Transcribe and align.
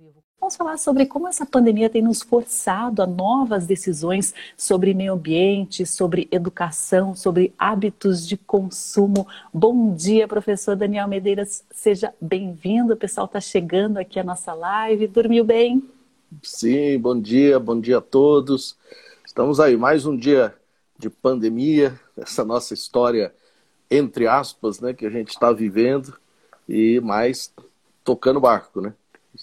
vivo. 0.00 0.24
Vamos 0.40 0.56
falar 0.56 0.78
sobre 0.78 1.04
como 1.04 1.28
essa 1.28 1.44
pandemia 1.44 1.90
tem 1.90 2.00
nos 2.00 2.22
forçado 2.22 3.02
a 3.02 3.06
novas 3.06 3.66
decisões 3.66 4.32
sobre 4.56 4.94
meio 4.94 5.12
ambiente, 5.12 5.84
sobre 5.84 6.26
educação, 6.30 7.14
sobre 7.14 7.52
hábitos 7.58 8.26
de 8.26 8.38
consumo. 8.38 9.28
Bom 9.52 9.94
dia, 9.94 10.26
professor 10.26 10.74
Daniel 10.74 11.06
Medeiras. 11.06 11.62
Seja 11.70 12.14
bem-vindo. 12.18 12.94
O 12.94 12.96
pessoal 12.96 13.26
está 13.26 13.42
chegando 13.42 13.98
aqui 13.98 14.18
à 14.18 14.24
nossa 14.24 14.54
live. 14.54 15.06
Dormiu 15.06 15.44
bem? 15.44 15.86
Sim, 16.42 16.98
bom 16.98 17.20
dia, 17.20 17.60
bom 17.60 17.78
dia 17.78 17.98
a 17.98 18.02
todos. 18.02 18.78
Estamos 19.26 19.60
aí, 19.60 19.76
mais 19.76 20.06
um 20.06 20.16
dia 20.16 20.54
de 20.98 21.10
pandemia, 21.10 21.98
essa 22.16 22.42
nossa 22.42 22.72
história, 22.72 23.34
entre 23.90 24.26
aspas, 24.26 24.80
né, 24.80 24.94
que 24.94 25.04
a 25.04 25.10
gente 25.10 25.28
está 25.28 25.52
vivendo, 25.52 26.14
e 26.66 27.00
mais 27.00 27.52
tocando 28.02 28.40
barco, 28.40 28.80
né? 28.80 28.94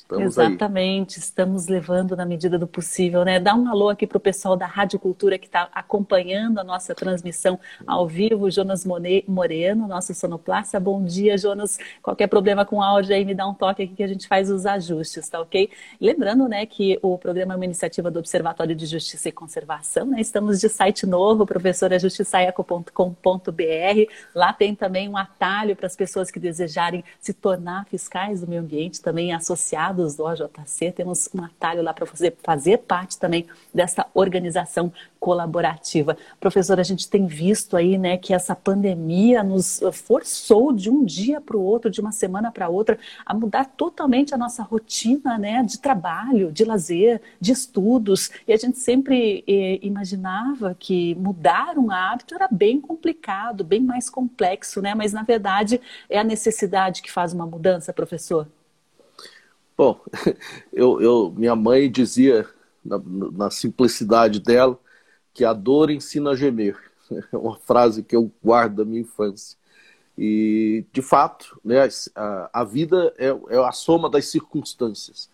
Estamos 0.10 0.38
Exatamente, 0.38 1.18
aí. 1.18 1.20
estamos 1.20 1.68
levando 1.68 2.16
na 2.16 2.26
medida 2.26 2.58
do 2.58 2.66
possível, 2.66 3.26
né? 3.26 3.42
Dá 3.42 3.54
um 3.54 3.68
alô 3.68 3.90
aqui 3.90 4.08
para 4.08 4.18
o 4.18 4.22
pessoal 4.22 4.56
da 4.56 4.66
Rádio 4.66 4.98
Cultura 4.98 5.38
que 5.38 5.48
está 5.48 5.68
acompanhando 5.74 6.60
a 6.60 6.64
nossa 6.64 6.96
transmissão 6.96 7.60
ao 7.86 8.08
vivo, 8.08 8.50
Jonas 8.50 8.86
Moreno, 8.86 9.86
nosso 9.86 10.14
sonoplasta. 10.14 10.80
Bom 10.80 11.04
dia, 11.04 11.38
Jonas. 11.38 11.78
Qualquer 12.02 12.28
problema 12.28 12.66
com 12.66 12.82
áudio 12.82 13.14
aí, 13.14 13.26
me 13.26 13.36
dá 13.36 13.46
um 13.46 13.54
toque 13.54 13.84
aqui 13.84 13.96
que 13.96 14.04
a 14.04 14.08
gente 14.08 14.30
faz 14.30 14.50
os 14.50 14.66
ajustes, 14.66 15.28
tá 15.28 15.42
ok? 15.42 15.70
Lembrando, 16.00 16.48
né, 16.48 16.66
que 16.66 16.98
o 17.02 17.18
programa 17.18 17.56
é 17.56 17.58
uma 17.58 17.66
iniciativa 17.66 18.10
do 18.10 18.20
Observatório 18.20 18.74
de 18.74 18.86
Justiça 18.86 19.28
e 19.28 19.32
Conservação, 19.34 20.06
né? 20.06 20.22
Estamos 20.22 20.62
de 20.62 20.70
site 20.70 21.06
novo, 21.06 21.46
professorajustiçaeco.com.br. 21.46 24.12
Lá 24.34 24.54
tem 24.54 24.74
também 24.74 25.10
um 25.10 25.18
atalho 25.18 25.76
para 25.76 25.88
as 25.88 25.98
pessoas 25.98 26.32
que 26.32 26.40
desejarem 26.40 27.04
se 27.20 27.34
tornar 27.34 27.86
fiscais 27.88 28.40
do 28.40 28.48
meio 28.48 28.62
ambiente, 28.62 29.02
também 29.02 29.34
associados 29.34 29.97
associados 29.98 30.16
do 30.16 30.24
OJC, 30.24 30.92
temos 30.92 31.30
um 31.34 31.44
atalho 31.44 31.82
lá 31.82 31.94
para 31.94 32.06
você 32.06 32.34
fazer 32.44 32.80
parte 32.80 33.18
também 33.18 33.46
dessa 33.74 34.06
organização 34.14 34.92
colaborativa. 35.20 36.16
Professora, 36.40 36.82
a 36.82 36.84
gente 36.84 37.10
tem 37.10 37.26
visto 37.26 37.76
aí, 37.76 37.98
né, 37.98 38.18
que 38.18 38.34
essa 38.34 38.56
pandemia 38.56 39.44
nos 39.44 39.82
forçou 39.92 40.72
de 40.72 40.90
um 40.90 41.04
dia 41.04 41.42
para 41.42 41.58
o 41.58 41.62
outro, 41.62 41.90
de 41.90 42.00
uma 42.00 42.12
semana 42.12 42.52
para 42.52 42.70
outra, 42.70 42.98
a 43.26 43.34
mudar 43.34 43.66
totalmente 43.66 44.34
a 44.34 44.38
nossa 44.38 44.62
rotina, 44.64 45.38
né, 45.38 45.64
de 45.64 45.80
trabalho, 45.80 46.52
de 46.52 46.64
lazer, 46.64 47.22
de 47.42 47.52
estudos. 47.52 48.30
E 48.48 48.54
a 48.54 48.58
gente 48.58 48.78
sempre 48.78 49.44
eh, 49.48 49.80
imaginava 49.82 50.76
que 50.80 51.16
mudar 51.16 51.78
um 51.78 51.92
hábito 51.92 52.36
era 52.36 52.48
bem 52.50 52.80
complicado, 52.80 53.64
bem 53.64 53.82
mais 53.82 54.10
complexo, 54.10 54.82
né? 54.82 54.94
Mas 54.94 55.14
na 55.14 55.24
verdade 55.24 55.82
é 56.10 56.20
a 56.20 56.24
necessidade 56.24 57.02
que 57.02 57.12
faz 57.12 57.34
uma 57.34 57.46
mudança, 57.46 57.92
professor. 57.92 58.48
Bom, 59.78 60.02
eu, 60.74 61.00
eu, 61.00 61.34
minha 61.38 61.56
mãe 61.56 61.90
dizia, 61.90 62.48
na, 62.84 62.98
na, 63.00 63.52
simplicidade 63.52 64.40
dela, 64.40 64.80
que 65.34 65.46
a 65.46 65.54
dor 65.54 65.92
ensina 65.92 66.32
a 66.32 66.36
gemer. 66.36 66.78
É 67.32 67.38
uma 67.38 67.56
frase 67.58 68.04
que 68.04 68.16
eu 68.16 68.30
guardo 68.44 68.78
da 68.78 68.86
minha 68.86 69.00
infância. 69.02 69.58
E, 70.18 70.86
de 70.92 71.02
fato, 71.02 71.60
né, 71.64 71.88
a, 72.16 72.50
a 72.62 72.64
vida 72.66 73.14
é, 73.18 73.28
é 73.28 73.58
a 73.66 73.72
soma 73.72 74.10
das 74.10 74.28
circunstâncias. 74.28 75.30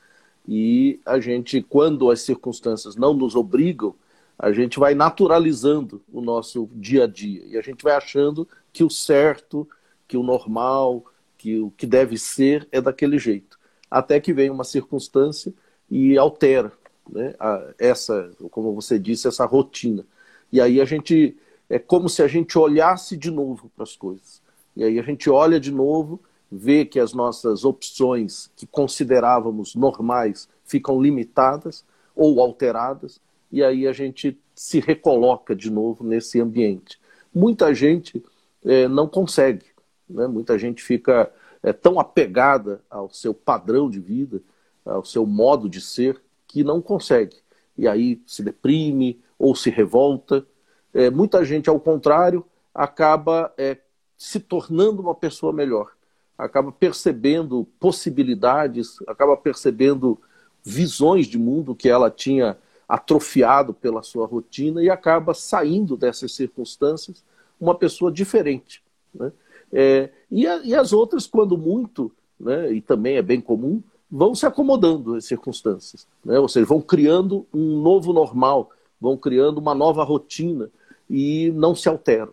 E 0.48 1.00
a 1.04 1.20
gente, 1.20 1.64
quando 1.64 2.12
as 2.12 2.22
circunstâncias 2.22 2.96
não 2.96 3.14
nos 3.14 3.36
obrigam, 3.36 3.96
a 4.38 4.52
gente 4.52 4.78
vai 4.78 4.94
naturalizando 4.94 6.04
o 6.12 6.22
nosso 6.22 6.70
dia 6.74 7.06
a 7.06 7.08
dia. 7.08 7.44
E 7.48 7.58
a 7.58 7.62
gente 7.62 7.84
vai 7.84 7.96
achando 7.96 8.48
que 8.72 8.84
o 8.84 8.90
certo, 8.90 9.68
que 10.08 10.18
o 10.18 10.22
normal, 10.22 11.04
que 11.40 11.60
o 11.60 11.72
que 11.72 11.88
deve 11.88 12.18
ser 12.20 12.68
é 12.72 12.80
daquele 12.80 13.18
jeito 13.18 13.53
até 13.94 14.20
que 14.20 14.34
vem 14.34 14.50
uma 14.50 14.64
circunstância 14.64 15.54
e 15.88 16.18
altera 16.18 16.74
né, 17.08 17.36
a, 17.40 17.74
essa, 17.78 18.32
como 18.50 18.74
você 18.74 18.98
disse, 18.98 19.28
essa 19.28 19.46
rotina. 19.46 20.04
E 20.52 20.60
aí 20.60 20.82
a 20.82 20.86
gente, 20.86 21.38
é 21.70 21.78
como 21.78 22.10
se 22.10 22.24
a 22.24 22.28
gente 22.28 22.58
olhasse 22.58 23.16
de 23.16 23.30
novo 23.30 23.70
para 23.76 23.84
as 23.84 23.96
coisas. 23.96 24.42
E 24.76 24.84
aí 24.84 24.98
a 24.98 25.03
gente 25.03 25.30
olha 25.30 25.59
de 25.59 25.72
novo, 25.72 26.20
vê 26.52 26.86
que 26.86 27.00
as 27.00 27.14
nossas 27.14 27.64
opções 27.64 28.50
que 28.56 28.66
considerávamos 28.66 29.76
normais 29.76 30.50
ficam 30.66 31.00
limitadas 31.00 31.86
ou 32.16 32.42
alteradas, 32.42 33.22
e 33.52 33.64
aí 33.64 33.88
a 33.88 33.94
gente 33.94 34.40
se 34.56 34.80
recoloca 34.80 35.56
de 35.56 35.70
novo 35.70 36.03
nesse 36.03 36.42
ambiente. 36.42 37.00
Muita 37.32 37.76
gente 37.76 38.24
é, 38.66 38.88
não 38.88 39.08
consegue, 39.08 39.68
né? 40.09 40.26
muita 40.26 40.58
gente 40.58 40.82
fica 40.82 41.32
é 41.63 41.72
tão 41.72 42.00
apegada 42.00 42.84
ao 42.90 43.09
seu 43.09 43.34
padrão 43.34 43.90
de 43.90 44.00
vida, 44.00 44.41
ao 44.85 45.06
seu 45.06 45.25
modo 45.25 45.69
de 45.69 45.79
ser, 45.79 46.22
que 46.46 46.63
não 46.63 46.81
consegue. 46.81 47.38
E 47.78 47.88
aí 47.88 48.22
se 48.28 48.44
deprime 48.44 49.19
ou 49.40 49.56
se 49.56 49.69
revolta. 49.69 50.46
É, 50.94 51.09
muita 51.09 51.44
gente, 51.44 51.69
ao 51.69 51.79
contrário, 51.79 52.46
acaba 52.75 53.52
é, 53.57 53.78
se 54.18 54.40
tornando 54.40 55.02
uma 55.02 55.16
pessoa 55.16 55.53
melhor, 55.53 55.91
acaba 56.38 56.72
percebendo 56.72 57.66
possibilidades, 57.79 58.97
acaba 59.07 59.38
percebendo 59.38 60.19
visões 60.63 61.28
de 61.28 61.38
mundo 61.38 61.75
que 61.75 61.90
ela 61.90 62.12
tinha 62.12 62.57
atrofiado 62.88 63.73
pela 63.73 64.03
sua 64.03 64.28
rotina 64.28 64.84
e 64.84 64.90
acaba 64.90 65.34
saindo 65.34 65.96
dessas 65.96 66.34
circunstâncias 66.34 67.23
uma 67.59 67.73
pessoa 67.73 68.12
diferente. 68.12 68.84
Né? 69.13 69.31
É, 69.73 70.11
e, 70.29 70.45
a, 70.45 70.57
e, 70.63 70.75
as 70.75 70.94
outras, 70.94 71.25
quando 71.25 71.57
muito, 71.57 72.11
né, 72.39 72.72
e 72.72 72.79
também 72.79 73.17
é 73.17 73.22
bem 73.22 73.41
comum, 73.41 73.81
vão 74.09 74.35
se 74.35 74.45
acomodando 74.45 75.16
às 75.16 75.25
circunstâncias. 75.25 76.07
Né? 76.23 76.38
Ou 76.38 76.47
seja, 76.47 76.67
vão 76.67 76.79
criando 76.79 77.47
um 77.51 77.81
novo 77.81 78.13
normal, 78.13 78.69
vão 79.01 79.17
criando 79.17 79.57
uma 79.57 79.73
nova 79.73 80.03
rotina 80.03 80.69
e 81.09 81.51
não 81.56 81.73
se 81.73 81.89
alteram. 81.89 82.31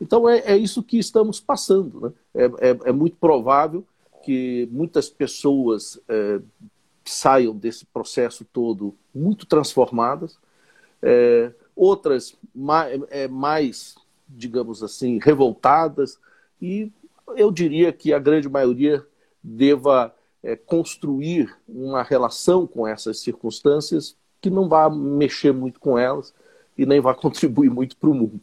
Então 0.00 0.28
é, 0.28 0.38
é 0.46 0.56
isso 0.56 0.82
que 0.82 0.96
estamos 0.96 1.40
passando. 1.40 2.00
Né? 2.00 2.12
É, 2.34 2.70
é, 2.70 2.78
é 2.84 2.92
muito 2.92 3.16
provável 3.16 3.84
que 4.22 4.68
muitas 4.70 5.08
pessoas 5.08 6.00
é, 6.08 6.40
saiam 7.04 7.56
desse 7.56 7.84
processo 7.86 8.44
todo 8.52 8.94
muito 9.12 9.44
transformadas, 9.44 10.38
é, 11.02 11.50
outras 11.74 12.36
mais, 12.54 13.00
mais, 13.30 13.94
digamos 14.28 14.82
assim, 14.82 15.18
revoltadas, 15.18 16.18
e 16.60 16.92
eu 17.36 17.50
diria 17.50 17.92
que 17.92 18.12
a 18.12 18.18
grande 18.18 18.48
maioria 18.48 19.04
deva 19.42 20.14
é, 20.42 20.56
construir 20.56 21.54
uma 21.68 22.02
relação 22.02 22.66
com 22.66 22.86
essas 22.86 23.20
circunstâncias 23.20 24.16
que 24.40 24.50
não 24.50 24.68
vá 24.68 24.88
mexer 24.88 25.52
muito 25.52 25.80
com 25.80 25.98
elas 25.98 26.34
e 26.76 26.86
nem 26.86 27.00
vá 27.00 27.14
contribuir 27.14 27.70
muito 27.70 27.96
para 27.96 28.10
o 28.10 28.14
mundo. 28.14 28.40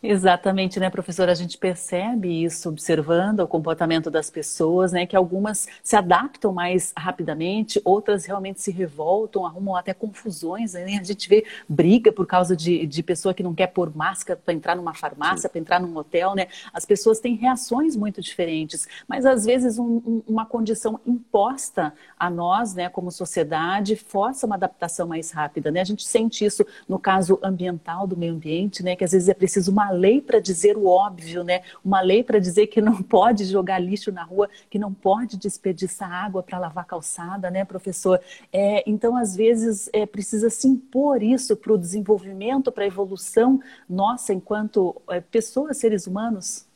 Exatamente, 0.00 0.78
né, 0.78 0.88
professora? 0.88 1.32
A 1.32 1.34
gente 1.34 1.58
percebe 1.58 2.44
isso 2.44 2.68
observando 2.68 3.40
o 3.40 3.48
comportamento 3.48 4.08
das 4.08 4.30
pessoas, 4.30 4.92
né? 4.92 5.04
Que 5.04 5.16
algumas 5.16 5.66
se 5.82 5.96
adaptam 5.96 6.52
mais 6.52 6.92
rapidamente, 6.96 7.80
outras 7.84 8.24
realmente 8.24 8.60
se 8.60 8.70
revoltam, 8.70 9.44
arrumam 9.44 9.74
até 9.74 9.92
confusões. 9.92 10.74
Né? 10.74 10.98
A 11.00 11.02
gente 11.02 11.28
vê 11.28 11.44
briga 11.68 12.12
por 12.12 12.28
causa 12.28 12.54
de, 12.54 12.86
de 12.86 13.02
pessoa 13.02 13.34
que 13.34 13.42
não 13.42 13.52
quer 13.52 13.66
pôr 13.66 13.92
máscara 13.92 14.40
para 14.44 14.54
entrar 14.54 14.76
numa 14.76 14.94
farmácia, 14.94 15.48
para 15.48 15.58
entrar 15.58 15.80
num 15.80 15.96
hotel, 15.96 16.36
né? 16.36 16.46
As 16.72 16.84
pessoas 16.84 17.18
têm 17.18 17.34
reações 17.34 17.96
muito 17.96 18.22
diferentes, 18.22 18.86
mas 19.08 19.26
às 19.26 19.44
vezes 19.44 19.80
um, 19.80 20.00
um, 20.06 20.22
uma 20.28 20.46
condição 20.46 21.00
imposta 21.04 21.92
a 22.16 22.30
nós, 22.30 22.72
né, 22.72 22.88
como 22.88 23.10
sociedade, 23.10 23.96
força 23.96 24.46
uma 24.46 24.54
adaptação 24.54 25.08
mais 25.08 25.32
rápida, 25.32 25.72
né? 25.72 25.80
A 25.80 25.84
gente 25.84 26.06
sente 26.06 26.44
isso 26.44 26.64
no 26.88 27.00
caso 27.00 27.36
ambiental 27.42 28.06
do 28.06 28.16
meio 28.16 28.34
ambiente, 28.34 28.80
né? 28.80 28.94
Que 28.94 29.02
às 29.02 29.10
vezes 29.10 29.28
é 29.28 29.34
preciso 29.34 29.72
uma 29.72 29.87
lei 29.90 30.20
para 30.20 30.40
dizer 30.40 30.76
o 30.76 30.86
óbvio, 30.86 31.42
né? 31.42 31.62
Uma 31.84 32.00
lei 32.00 32.22
para 32.22 32.38
dizer 32.38 32.66
que 32.68 32.80
não 32.80 33.02
pode 33.02 33.44
jogar 33.44 33.78
lixo 33.78 34.12
na 34.12 34.22
rua, 34.22 34.48
que 34.70 34.78
não 34.78 34.92
pode 34.92 35.36
desperdiçar 35.36 36.10
água 36.10 36.42
para 36.42 36.58
lavar 36.58 36.86
calçada, 36.86 37.50
né, 37.50 37.64
professor? 37.64 38.20
É, 38.52 38.82
então, 38.88 39.16
às 39.16 39.34
vezes, 39.34 39.88
é, 39.92 40.06
precisa 40.06 40.50
se 40.50 40.68
impor 40.68 41.22
isso 41.22 41.56
para 41.56 41.72
o 41.72 41.78
desenvolvimento, 41.78 42.72
para 42.72 42.84
a 42.84 42.86
evolução 42.86 43.60
nossa 43.88 44.32
enquanto 44.32 45.00
é, 45.08 45.20
pessoas, 45.20 45.76
seres 45.78 46.06
humanos. 46.06 46.66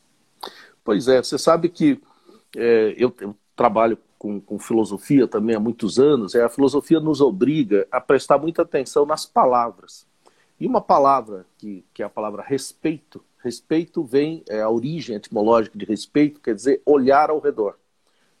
Pois 0.83 1.07
é, 1.07 1.21
você 1.21 1.37
sabe 1.37 1.69
que 1.69 2.01
é, 2.55 2.93
eu, 2.97 3.13
eu, 3.19 3.35
trabalho 3.55 3.97
com, 4.17 4.39
com, 4.41 4.57
filosofia 4.59 5.27
também 5.27 5.55
há 5.55 5.59
muitos 5.59 5.99
anos, 5.99 6.33
e 6.33 6.41
a 6.41 6.49
filosofia 6.49 6.99
nos 6.99 7.21
obriga 7.21 7.87
a 7.91 8.01
prestar 8.01 8.37
muita 8.37 8.63
atenção 8.63 9.05
nas 9.05 9.25
palavras. 9.25 10.05
E 10.63 10.65
uma 10.65 10.79
palavra, 10.79 11.45
que, 11.57 11.83
que 11.93 12.01
é 12.01 12.05
a 12.05 12.09
palavra 12.09 12.41
respeito, 12.41 13.21
respeito 13.43 14.01
vem, 14.01 14.45
é 14.47 14.61
a 14.61 14.69
origem 14.69 15.13
etimológica 15.13 15.77
de 15.77 15.83
respeito, 15.83 16.39
quer 16.39 16.55
dizer 16.55 16.81
olhar 16.85 17.29
ao 17.29 17.39
redor. 17.39 17.77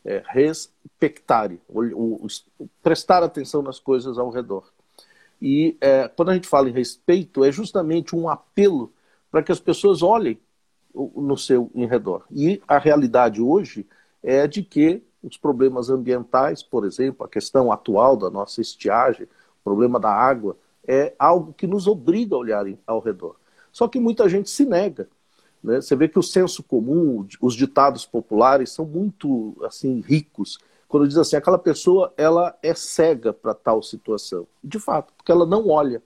É, 0.05 0.23
respectare, 0.25 1.59
o, 1.67 1.81
o, 1.81 2.27
o, 2.59 2.69
prestar 2.81 3.23
atenção 3.23 3.61
nas 3.61 3.77
coisas 3.77 4.17
ao 4.17 4.29
redor. 4.29 4.71
E 5.41 5.75
é, 5.81 6.07
quando 6.07 6.29
a 6.29 6.33
gente 6.33 6.47
fala 6.47 6.69
em 6.69 6.71
respeito, 6.71 7.43
é 7.43 7.51
justamente 7.51 8.15
um 8.15 8.29
apelo 8.29 8.93
para 9.29 9.43
que 9.43 9.51
as 9.51 9.59
pessoas 9.59 10.01
olhem 10.01 10.39
no 10.95 11.35
seu 11.37 11.69
em 11.75 11.85
redor. 11.85 12.23
E 12.31 12.61
a 12.65 12.77
realidade 12.77 13.41
hoje 13.41 13.85
é 14.23 14.47
de 14.47 14.63
que 14.63 15.03
os 15.21 15.35
problemas 15.35 15.89
ambientais, 15.89 16.63
por 16.63 16.85
exemplo, 16.85 17.25
a 17.25 17.29
questão 17.29 17.69
atual 17.69 18.15
da 18.15 18.29
nossa 18.29 18.61
estiagem, 18.61 19.25
o 19.25 19.63
problema 19.65 19.99
da 19.99 20.09
água, 20.09 20.55
é 20.87 21.13
algo 21.17 21.53
que 21.53 21.67
nos 21.67 21.87
obriga 21.87 22.35
a 22.35 22.39
olhar 22.39 22.65
ao 22.85 22.99
redor. 22.99 23.35
Só 23.71 23.87
que 23.87 23.99
muita 23.99 24.27
gente 24.29 24.49
se 24.49 24.65
nega. 24.65 25.07
Né? 25.63 25.81
Você 25.81 25.95
vê 25.95 26.07
que 26.07 26.19
o 26.19 26.23
senso 26.23 26.61
comum, 26.61 27.25
os 27.41 27.55
ditados 27.55 28.05
populares 28.05 28.71
são 28.71 28.85
muito 28.85 29.55
assim 29.63 30.01
ricos 30.01 30.59
quando 30.93 31.07
diz 31.07 31.17
assim, 31.17 31.35
aquela 31.35 31.57
pessoa 31.57 32.13
ela 32.15 32.55
é 32.61 32.75
cega 32.75 33.33
para 33.33 33.55
tal 33.55 33.81
situação. 33.81 34.45
De 34.63 34.77
fato, 34.77 35.11
porque 35.17 35.31
ela 35.31 35.43
não 35.43 35.67
olha, 35.67 36.03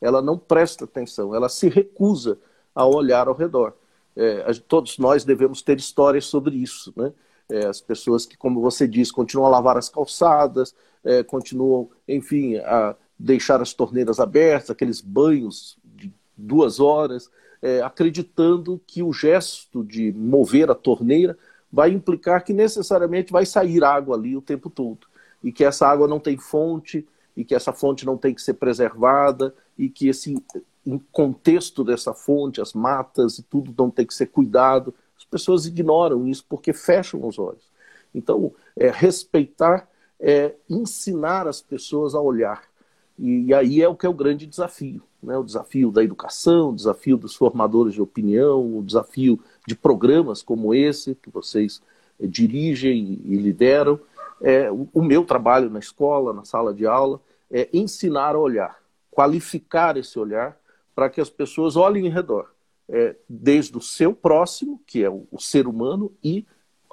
ela 0.00 0.22
não 0.22 0.38
presta 0.38 0.84
atenção, 0.84 1.34
ela 1.34 1.48
se 1.48 1.68
recusa 1.68 2.38
a 2.72 2.86
olhar 2.86 3.26
ao 3.26 3.34
redor. 3.34 3.74
É, 4.14 4.44
todos 4.68 4.96
nós 4.96 5.24
devemos 5.24 5.60
ter 5.60 5.76
histórias 5.76 6.26
sobre 6.26 6.54
isso, 6.54 6.94
né? 6.96 7.12
É, 7.48 7.66
as 7.66 7.80
pessoas 7.80 8.24
que, 8.24 8.36
como 8.36 8.60
você 8.60 8.86
diz, 8.86 9.10
continuam 9.10 9.48
a 9.48 9.50
lavar 9.50 9.76
as 9.76 9.88
calçadas, 9.88 10.72
é, 11.02 11.24
continuam, 11.24 11.90
enfim, 12.06 12.58
a 12.58 12.94
deixar 13.18 13.60
as 13.60 13.72
torneiras 13.72 14.20
abertas, 14.20 14.70
aqueles 14.70 15.00
banhos 15.00 15.76
de 15.84 16.12
duas 16.36 16.78
horas, 16.78 17.30
é, 17.60 17.82
acreditando 17.82 18.80
que 18.86 19.02
o 19.02 19.12
gesto 19.12 19.82
de 19.82 20.12
mover 20.12 20.70
a 20.70 20.74
torneira 20.74 21.36
vai 21.70 21.90
implicar 21.90 22.44
que 22.44 22.52
necessariamente 22.52 23.32
vai 23.32 23.44
sair 23.44 23.82
água 23.82 24.16
ali 24.16 24.36
o 24.36 24.42
tempo 24.42 24.70
todo. 24.70 25.06
E 25.42 25.52
que 25.52 25.64
essa 25.64 25.86
água 25.86 26.06
não 26.06 26.20
tem 26.20 26.36
fonte, 26.36 27.06
e 27.36 27.44
que 27.44 27.54
essa 27.54 27.72
fonte 27.72 28.06
não 28.06 28.16
tem 28.16 28.34
que 28.34 28.42
ser 28.42 28.54
preservada, 28.54 29.54
e 29.76 29.88
que 29.88 30.08
esse 30.08 30.42
contexto 31.12 31.84
dessa 31.84 32.14
fonte, 32.14 32.60
as 32.60 32.72
matas 32.72 33.38
e 33.38 33.42
tudo 33.42 33.74
não 33.76 33.90
tem 33.90 34.06
que 34.06 34.14
ser 34.14 34.26
cuidado. 34.26 34.94
As 35.16 35.24
pessoas 35.24 35.66
ignoram 35.66 36.26
isso 36.26 36.44
porque 36.48 36.72
fecham 36.72 37.26
os 37.26 37.38
olhos. 37.38 37.68
Então, 38.14 38.52
é, 38.76 38.90
respeitar 38.90 39.88
é 40.18 40.54
ensinar 40.68 41.46
as 41.46 41.60
pessoas 41.60 42.14
a 42.14 42.20
olhar. 42.20 42.62
E, 43.18 43.52
aí 43.52 43.82
é 43.82 43.88
o 43.88 43.96
que 43.96 44.06
é 44.06 44.08
o 44.08 44.14
grande 44.14 44.46
desafio. 44.46 45.02
Né? 45.22 45.36
O 45.36 45.44
desafio 45.44 45.90
da 45.90 46.02
educação, 46.04 46.70
o 46.70 46.74
desafio 46.74 47.16
dos 47.16 47.34
formadores 47.34 47.94
de 47.94 48.02
opinião, 48.02 48.78
o 48.78 48.82
desafio 48.82 49.40
de 49.66 49.74
programas 49.74 50.42
como 50.42 50.72
esse, 50.72 51.14
que 51.16 51.30
vocês 51.30 51.82
é, 52.20 52.26
dirigem 52.26 53.20
e 53.24 53.36
lideram. 53.36 53.98
É, 54.40 54.70
o, 54.70 54.88
o 54.94 55.02
meu 55.02 55.24
trabalho 55.24 55.68
na 55.68 55.78
escola, 55.78 56.32
na 56.32 56.44
sala 56.44 56.72
de 56.72 56.86
aula, 56.86 57.20
é 57.50 57.68
ensinar 57.72 58.34
a 58.34 58.38
olhar, 58.38 58.78
qualificar 59.10 59.96
esse 59.96 60.18
olhar 60.18 60.56
para 60.94 61.08
que 61.08 61.20
as 61.20 61.30
pessoas 61.30 61.76
olhem 61.76 62.06
em 62.06 62.10
redor, 62.10 62.52
é, 62.88 63.16
desde 63.28 63.76
o 63.76 63.80
seu 63.80 64.12
próximo, 64.12 64.80
que 64.86 65.02
é 65.02 65.10
o, 65.10 65.26
o 65.30 65.40
ser 65.40 65.66
humano, 65.66 66.12
e 66.22 66.46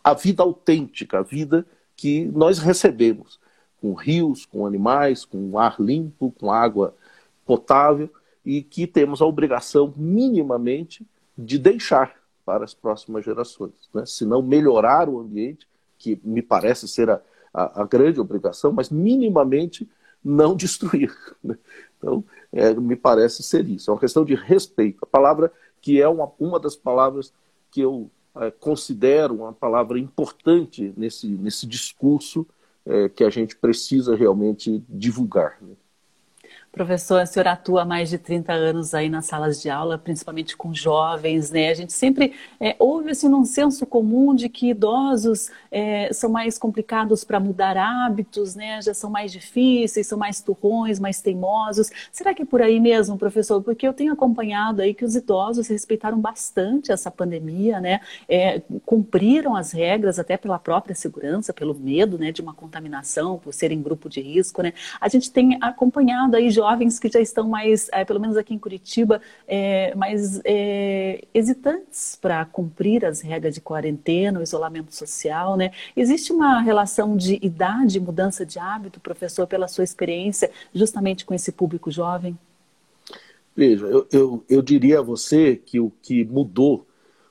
a 0.04 0.13
vida 0.13 0.44
autêntica, 0.44 1.19
a 1.19 1.24
vida 1.24 1.66
que 1.95 2.25
nós 2.25 2.60
recebemos, 2.60 3.39
com 3.85 3.93
rios, 3.93 4.47
com 4.47 4.65
animais, 4.65 5.23
com 5.23 5.59
ar 5.59 5.75
limpo, 5.79 6.33
com 6.39 6.51
água 6.51 6.95
potável, 7.45 8.09
e 8.43 8.63
que 8.63 8.87
temos 8.87 9.21
a 9.21 9.25
obrigação, 9.27 9.93
minimamente, 9.95 11.05
de 11.37 11.59
deixar 11.59 12.15
para 12.43 12.63
as 12.63 12.73
próximas 12.73 13.23
gerações. 13.23 13.73
Né? 13.93 14.03
Se 14.07 14.25
não 14.25 14.41
melhorar 14.41 15.07
o 15.07 15.19
ambiente, 15.19 15.67
que 15.99 16.19
me 16.23 16.41
parece 16.41 16.87
ser 16.87 17.11
a, 17.11 17.21
a, 17.53 17.83
a 17.83 17.85
grande 17.85 18.19
obrigação, 18.19 18.71
mas 18.71 18.89
minimamente 18.89 19.87
não 20.23 20.55
destruir. 20.57 21.15
Né? 21.43 21.55
Então, 21.99 22.23
é, 22.51 22.73
me 22.73 22.95
parece 22.95 23.43
ser 23.43 23.69
isso. 23.69 23.91
É 23.91 23.93
uma 23.93 23.99
questão 23.99 24.25
de 24.25 24.33
respeito. 24.33 24.97
A 25.03 25.05
palavra 25.05 25.53
que 25.79 26.01
é 26.01 26.07
uma, 26.07 26.31
uma 26.39 26.59
das 26.59 26.75
palavras 26.75 27.31
que 27.69 27.81
eu 27.81 28.09
é, 28.37 28.49
considero 28.49 29.35
uma 29.35 29.53
palavra 29.53 29.99
importante 29.99 30.91
nesse, 30.97 31.27
nesse 31.27 31.67
discurso 31.67 32.47
é, 32.85 33.09
que 33.09 33.23
a 33.23 33.29
gente 33.29 33.55
precisa 33.55 34.15
realmente 34.15 34.83
divulgar. 34.87 35.57
Né? 35.61 35.75
Professor, 36.75 37.22
a 37.22 37.25
senhora 37.25 37.54
atua 37.54 37.83
há 37.83 37.86
mais 37.86 38.10
de 38.10 38.18
30 38.18 38.51
anos 38.51 38.94
aí 38.94 39.07
nas 39.07 39.27
salas 39.27 39.62
de 39.62 39.69
aula, 39.69 39.98
principalmente 39.98 40.57
com 40.57 40.74
jovens, 40.74 41.50
né? 41.50 41.69
A 41.69 41.74
gente 41.74 41.94
sempre 41.94 42.33
é, 42.60 42.75
ouve 42.77 43.12
assim 43.12 43.30
num 43.30 43.45
senso 43.45 43.86
comum 43.86 44.36
de 44.36 44.50
que 44.50 44.72
idosos 44.72 45.50
é, 45.72 46.12
são 46.12 46.30
mais 46.30 46.57
complicados 46.57 47.24
para 47.24 47.39
mudar 47.39 47.77
hábitos, 47.77 48.56
né? 48.56 48.81
Já 48.81 48.94
são 48.94 49.10
mais 49.10 49.31
difíceis, 49.31 50.06
são 50.06 50.18
mais 50.18 50.42
turrões, 50.42 51.00
mais 51.00 51.22
teimosos. 51.22 51.89
Será 52.12 52.33
que 52.33 52.42
é 52.42 52.45
por 52.45 52.62
aí 52.62 52.78
mesmo, 52.78 53.18
professor? 53.18 53.62
Porque 53.63 53.88
eu 53.88 53.94
tenho 53.94 54.12
acompanhado 54.12 54.81
aí 54.81 54.94
que 54.94 55.06
os 55.06 55.16
idosos 55.16 55.69
respeitaram 55.69 56.19
bastante 56.19 56.92
essa 56.92 57.10
pandemia, 57.10 57.80
né? 57.80 58.01
É, 58.28 58.62
cumpriram 58.86 59.56
as 59.56 59.71
regras 59.71 60.19
até 60.19 60.36
pela 60.36 60.60
própria 60.60 60.94
segurança, 60.94 61.54
pelo 61.54 61.74
medo, 61.74 62.18
né, 62.18 62.33
de 62.33 62.42
uma 62.42 62.54
contaminação, 62.54 63.38
por 63.38 63.54
serem 63.54 63.81
grupo 63.81 64.10
de 64.10 64.19
risco, 64.19 64.62
né? 64.62 64.74
A 65.00 65.07
gente 65.07 65.31
tem 65.31 65.57
acompanhado 65.62 66.36
aí 66.36 66.51
jovens 66.51 66.64
que 67.00 67.09
já 67.09 67.19
estão 67.19 67.47
mais, 67.47 67.89
é, 67.91 68.03
pelo 68.06 68.19
menos 68.19 68.38
aqui 68.38 68.53
em 68.53 68.59
Curitiba, 68.59 69.21
é, 69.47 69.94
mais 69.95 70.41
é, 70.44 71.23
hesitantes 71.33 72.17
para 72.19 72.45
cumprir 72.45 73.06
as 73.06 73.21
regras 73.21 73.53
de 73.53 73.62
quarentena, 73.62 74.39
o 74.39 74.44
isolamento 74.44 74.94
social, 74.94 75.56
né? 75.57 75.71
Existe 75.95 76.31
uma 76.31 76.62
relação 76.62 77.15
de 77.15 77.39
idade, 77.41 78.00
mudança 78.00 78.45
de 78.45 78.59
hábito, 78.59 79.00
professor, 79.00 79.47
pela 79.47 79.67
sua 79.67 79.83
experiência, 79.83 80.50
justamente 80.73 81.25
com 81.25 81.33
esse 81.33 81.51
público 81.51 81.91
jovem? 81.91 82.38
Veja, 83.56 83.85
eu, 83.85 84.07
eu, 84.11 84.44
eu 84.50 84.61
diria 84.61 85.00
a 85.00 85.01
você 85.01 85.56
que 85.56 85.79
o 85.79 85.91
que 86.01 86.25
mudou 86.25 86.85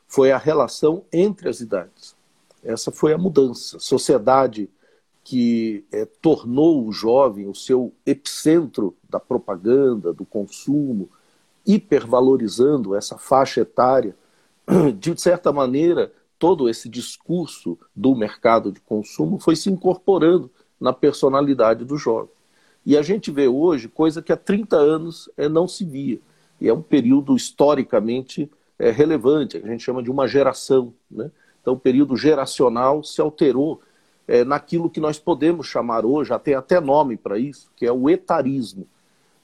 foi 0.06 0.32
a 0.32 0.38
relação 0.38 1.04
entre 1.12 1.48
as 1.48 1.60
idades. 1.60 2.14
Essa 2.62 2.90
foi 2.90 3.12
a 3.12 3.19
mudança. 3.19 3.78
Sociedade 3.78 4.70
que 5.25 5.87
é, 5.91 6.05
tornou 6.05 6.87
o 6.87 6.93
jovem 6.93 7.49
o 7.49 7.55
seu 7.55 7.93
epicentro 8.05 8.94
da 9.09 9.19
propaganda, 9.19 10.12
do 10.12 10.26
consumo, 10.26 11.09
hipervalorizando 11.67 12.94
essa 12.94 13.17
faixa 13.17 13.62
etária, 13.62 14.15
de 14.99 15.19
certa 15.19 15.50
maneira, 15.50 16.12
todo 16.38 16.69
esse 16.69 16.91
discurso 16.91 17.79
do 17.97 18.15
mercado 18.15 18.71
de 18.71 18.81
consumo 18.81 19.38
foi 19.38 19.56
se 19.56 19.71
incorporando 19.71 20.50
na 20.79 20.93
personalidade 20.93 21.87
do 21.87 21.97
jovem. 21.97 22.29
E 22.85 22.99
a 22.99 23.03
gente 23.03 23.31
vê 23.31 23.49
hoje 23.49 23.88
coisa 23.88 24.21
que 24.21 24.31
há 24.31 24.37
30 24.37 24.76
anos 24.76 25.31
é, 25.38 25.49
não 25.49 25.67
se 25.67 25.87
via. 25.87 26.21
E 26.61 26.69
é 26.69 26.75
um 26.75 26.82
período 26.82 27.35
historicamente 27.35 28.50
é, 28.79 28.91
relevante, 28.91 29.56
a 29.56 29.67
gente 29.67 29.82
chama 29.82 30.03
de 30.03 30.11
uma 30.11 30.29
geração. 30.29 30.93
Né? 31.11 31.31
Então, 31.62 31.73
o 31.73 31.79
período 31.79 32.15
geracional 32.15 33.03
se 33.03 33.23
alterou 33.23 33.81
é, 34.26 34.44
naquilo 34.44 34.91
que 34.91 35.00
nós 35.00 35.19
podemos 35.19 35.67
chamar 35.67 36.05
hoje, 36.05 36.37
tem 36.41 36.55
até 36.55 36.81
nome 36.81 37.17
para 37.17 37.38
isso, 37.38 37.71
que 37.76 37.87
é 37.87 37.93
o 37.93 38.09
etarismo, 38.09 38.87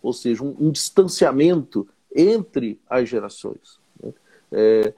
ou 0.02 0.12
seja, 0.12 0.42
um, 0.42 0.56
um 0.58 0.70
distanciamento 0.70 1.86
entre 2.14 2.80
as 2.88 3.08
gerações. 3.08 3.78
Né? 4.02 4.12
É, 4.50 4.94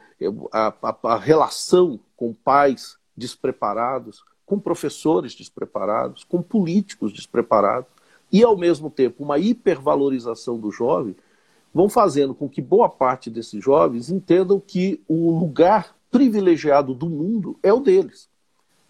a, 0.52 0.74
a, 0.82 0.96
a 1.14 1.18
relação 1.18 1.98
com 2.16 2.32
pais 2.32 2.96
despreparados, 3.16 4.24
com 4.46 4.58
professores 4.58 5.34
despreparados, 5.34 6.24
com 6.24 6.40
políticos 6.40 7.12
despreparados, 7.12 7.90
e 8.30 8.42
ao 8.42 8.56
mesmo 8.56 8.88
tempo 8.88 9.24
uma 9.24 9.38
hipervalorização 9.38 10.58
do 10.58 10.70
jovem, 10.70 11.14
vão 11.74 11.88
fazendo 11.88 12.34
com 12.34 12.48
que 12.48 12.62
boa 12.62 12.88
parte 12.88 13.28
desses 13.28 13.62
jovens 13.62 14.10
entendam 14.10 14.60
que 14.60 15.02
o 15.08 15.38
lugar 15.38 15.94
privilegiado 16.10 16.94
do 16.94 17.08
mundo 17.08 17.58
é 17.62 17.72
o 17.72 17.80
deles 17.80 18.31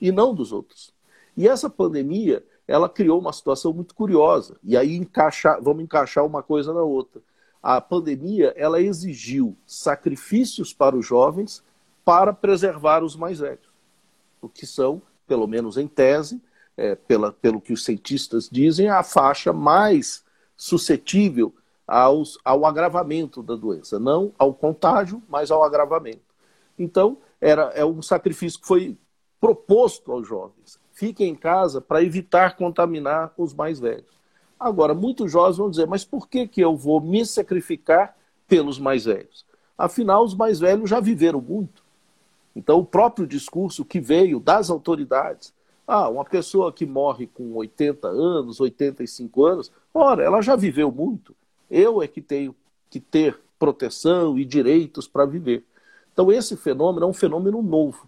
e 0.03 0.11
não 0.11 0.35
dos 0.35 0.51
outros. 0.51 0.93
E 1.37 1.47
essa 1.47 1.71
pandemia, 1.71 2.45
ela 2.67 2.89
criou 2.89 3.21
uma 3.21 3.33
situação 3.33 3.73
muito 3.73 3.95
curiosa. 3.95 4.57
E 4.65 4.77
aí 4.77 4.97
encaixar, 4.97 5.63
vamos 5.63 5.85
encaixar 5.85 6.27
uma 6.27 6.43
coisa 6.43 6.75
na 6.75 6.83
outra. 6.83 7.23
A 7.63 7.81
pandemia, 7.81 8.53
ela 8.57 8.81
exigiu 8.81 9.57
sacrifícios 9.65 10.75
para 10.75 10.97
os 10.97 11.07
jovens 11.07 11.63
para 12.05 12.33
preservar 12.33 13.05
os 13.05 13.15
mais 13.15 13.39
velhos. 13.39 13.71
O 14.41 14.49
que 14.49 14.67
são, 14.67 15.01
pelo 15.25 15.47
menos 15.47 15.77
em 15.77 15.87
tese, 15.87 16.43
é, 16.77 16.97
pela, 16.97 17.33
pelo 17.33 17.61
que 17.61 17.73
os 17.73 17.85
cientistas 17.85 18.49
dizem, 18.51 18.89
a 18.89 19.05
faixa 19.05 19.53
mais 19.53 20.25
suscetível 20.57 21.55
aos, 21.87 22.37
ao 22.45 22.67
agravamento 22.67 23.41
da 23.41 23.55
doença. 23.55 24.01
Não 24.01 24.33
ao 24.37 24.53
contágio, 24.53 25.23
mas 25.29 25.53
ao 25.53 25.63
agravamento. 25.63 26.35
Então, 26.77 27.19
era, 27.41 27.67
é 27.75 27.85
um 27.85 28.03
sacrifício 28.03 28.61
que 28.61 28.67
foi 28.67 28.99
proposto 29.43 30.13
aos 30.13 30.29
jovens. 30.29 30.79
Fiquem 30.93 31.31
em 31.31 31.35
casa 31.35 31.81
para 31.81 32.01
evitar 32.01 32.55
contaminar 32.55 33.35
os 33.37 33.53
mais 33.53 33.81
velhos. 33.81 34.07
Agora, 34.59 34.95
muitos 34.95 35.33
jovens 35.33 35.57
vão 35.57 35.69
dizer, 35.69 35.89
mas 35.89 36.05
por 36.05 36.29
que, 36.29 36.47
que 36.47 36.61
eu 36.61 36.77
vou 36.77 37.01
me 37.01 37.27
sacrificar 37.27 38.17
pelos 38.47 38.79
mais 38.79 39.05
velhos? 39.05 39.45
Afinal, 39.77 40.23
os 40.23 40.33
mais 40.33 40.61
velhos 40.61 40.89
já 40.89 41.01
viveram 41.01 41.41
muito. 41.41 41.83
Então, 42.55 42.79
o 42.79 42.85
próprio 42.85 43.27
discurso 43.27 43.85
que 43.85 43.99
veio 43.99 44.39
das 44.39 44.71
autoridades, 44.71 45.53
ah, 45.89 46.09
uma 46.09 46.25
pessoa 46.25 46.73
que 46.73 46.87
morre 46.87 47.27
com 47.27 47.53
80 47.55 48.07
anos, 48.07 48.61
85 48.61 49.45
anos, 49.45 49.73
ora, 49.93 50.23
ela 50.23 50.41
já 50.41 50.55
viveu 50.55 50.93
muito. 50.93 51.35
Eu 51.69 52.01
é 52.01 52.07
que 52.07 52.21
tenho 52.21 52.55
que 52.89 53.01
ter 53.01 53.41
proteção 53.59 54.39
e 54.39 54.45
direitos 54.45 55.09
para 55.09 55.27
viver. 55.27 55.65
Então, 56.13 56.31
esse 56.31 56.57
fenômeno 56.57 57.07
é 57.07 57.09
um 57.09 57.13
fenômeno 57.13 57.61
novo. 57.61 58.07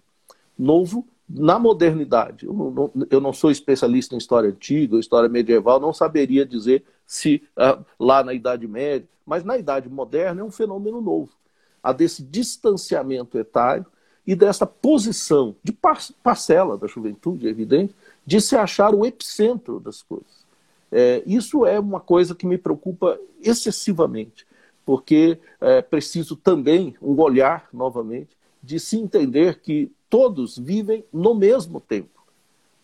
Novo 0.56 1.04
na 1.28 1.58
modernidade, 1.58 2.46
eu 2.46 2.52
não, 2.52 2.92
eu 3.10 3.20
não, 3.20 3.32
sou 3.32 3.50
especialista 3.50 4.14
em 4.14 4.18
história 4.18 4.50
antiga, 4.50 4.98
história 4.98 5.28
medieval, 5.28 5.80
não 5.80 5.92
saberia 5.92 6.44
dizer 6.44 6.84
se 7.06 7.42
ah, 7.56 7.78
lá 7.98 8.22
na 8.22 8.34
Idade 8.34 8.68
Média, 8.68 9.08
mas 9.24 9.42
na 9.42 9.56
Idade 9.56 9.88
Moderna 9.88 10.42
é 10.42 10.44
um 10.44 10.50
fenômeno 10.50 11.00
novo. 11.00 11.30
Há 11.82 11.92
desse 11.92 12.22
distanciamento 12.22 13.38
etário 13.38 13.86
e 14.26 14.34
dessa 14.34 14.66
posição 14.66 15.54
de 15.62 15.72
parcela 16.22 16.76
da 16.76 16.86
juventude, 16.86 17.46
é 17.46 17.50
evidente, 17.50 17.94
de 18.26 18.40
se 18.40 18.56
achar 18.56 18.94
o 18.94 19.04
epicentro 19.04 19.80
das 19.80 20.02
coisas. 20.02 20.44
É, 20.90 21.22
isso 21.26 21.66
é 21.66 21.78
uma 21.80 22.00
coisa 22.00 22.34
que 22.34 22.46
me 22.46 22.56
preocupa 22.56 23.18
excessivamente, 23.42 24.46
porque 24.84 25.38
é 25.60 25.82
preciso 25.82 26.36
também 26.36 26.94
um 27.02 27.18
olhar, 27.20 27.68
novamente, 27.72 28.36
de 28.62 28.78
se 28.78 28.96
entender 28.96 29.60
que 29.60 29.90
todos 30.14 30.56
vivem 30.56 31.04
no 31.12 31.34
mesmo 31.34 31.80
tempo. 31.80 32.22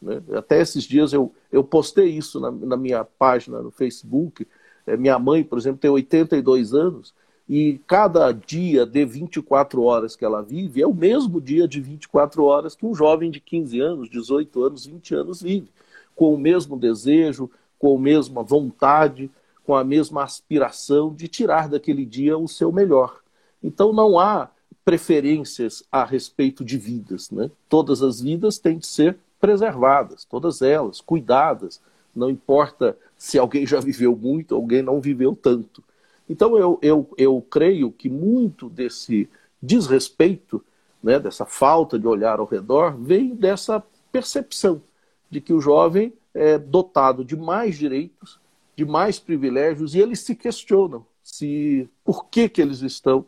Né? 0.02 0.20
Até 0.34 0.60
esses 0.60 0.82
dias 0.82 1.12
eu, 1.12 1.32
eu 1.52 1.62
postei 1.62 2.08
isso 2.08 2.40
na, 2.40 2.50
na 2.50 2.76
minha 2.76 3.04
página 3.04 3.62
no 3.62 3.70
Facebook. 3.70 4.48
É, 4.84 4.96
minha 4.96 5.16
mãe, 5.16 5.44
por 5.44 5.56
exemplo, 5.56 5.78
tem 5.78 5.88
82 5.88 6.74
anos 6.74 7.14
e 7.48 7.80
cada 7.86 8.32
dia 8.32 8.84
de 8.84 9.04
24 9.04 9.80
horas 9.80 10.16
que 10.16 10.24
ela 10.24 10.42
vive 10.42 10.82
é 10.82 10.86
o 10.88 10.92
mesmo 10.92 11.40
dia 11.40 11.68
de 11.68 11.80
24 11.80 12.42
horas 12.42 12.74
que 12.74 12.84
um 12.84 12.96
jovem 12.96 13.30
de 13.30 13.38
15 13.38 13.78
anos, 13.78 14.10
18 14.10 14.64
anos, 14.64 14.86
20 14.86 15.14
anos 15.14 15.40
vive, 15.40 15.70
com 16.16 16.34
o 16.34 16.38
mesmo 16.38 16.76
desejo, 16.76 17.48
com 17.78 17.96
a 17.96 18.00
mesma 18.00 18.42
vontade, 18.42 19.30
com 19.64 19.76
a 19.76 19.84
mesma 19.84 20.24
aspiração 20.24 21.14
de 21.14 21.28
tirar 21.28 21.68
daquele 21.68 22.04
dia 22.04 22.36
o 22.36 22.48
seu 22.48 22.72
melhor. 22.72 23.20
Então 23.62 23.92
não 23.92 24.18
há 24.18 24.50
preferências 24.90 25.84
a 25.92 26.04
respeito 26.04 26.64
de 26.64 26.76
vidas. 26.76 27.30
Né? 27.30 27.48
Todas 27.68 28.02
as 28.02 28.20
vidas 28.20 28.58
têm 28.58 28.76
de 28.76 28.88
ser 28.88 29.16
preservadas, 29.40 30.24
todas 30.24 30.62
elas, 30.62 31.00
cuidadas. 31.00 31.80
Não 32.12 32.28
importa 32.28 32.98
se 33.16 33.38
alguém 33.38 33.64
já 33.64 33.78
viveu 33.78 34.16
muito, 34.16 34.52
alguém 34.52 34.82
não 34.82 35.00
viveu 35.00 35.38
tanto. 35.40 35.80
Então 36.28 36.58
eu, 36.58 36.76
eu, 36.82 37.08
eu 37.16 37.40
creio 37.48 37.92
que 37.92 38.10
muito 38.10 38.68
desse 38.68 39.30
desrespeito, 39.62 40.60
né, 41.00 41.20
dessa 41.20 41.46
falta 41.46 41.96
de 41.96 42.08
olhar 42.08 42.40
ao 42.40 42.46
redor, 42.46 42.96
vem 42.96 43.32
dessa 43.32 43.80
percepção 44.10 44.82
de 45.30 45.40
que 45.40 45.52
o 45.52 45.60
jovem 45.60 46.12
é 46.34 46.58
dotado 46.58 47.24
de 47.24 47.36
mais 47.36 47.78
direitos, 47.78 48.40
de 48.74 48.84
mais 48.84 49.20
privilégios, 49.20 49.94
e 49.94 50.00
eles 50.00 50.18
se 50.18 50.34
questionam 50.34 51.06
se 51.22 51.88
por 52.04 52.26
que, 52.26 52.48
que 52.48 52.60
eles 52.60 52.82
estão 52.82 53.24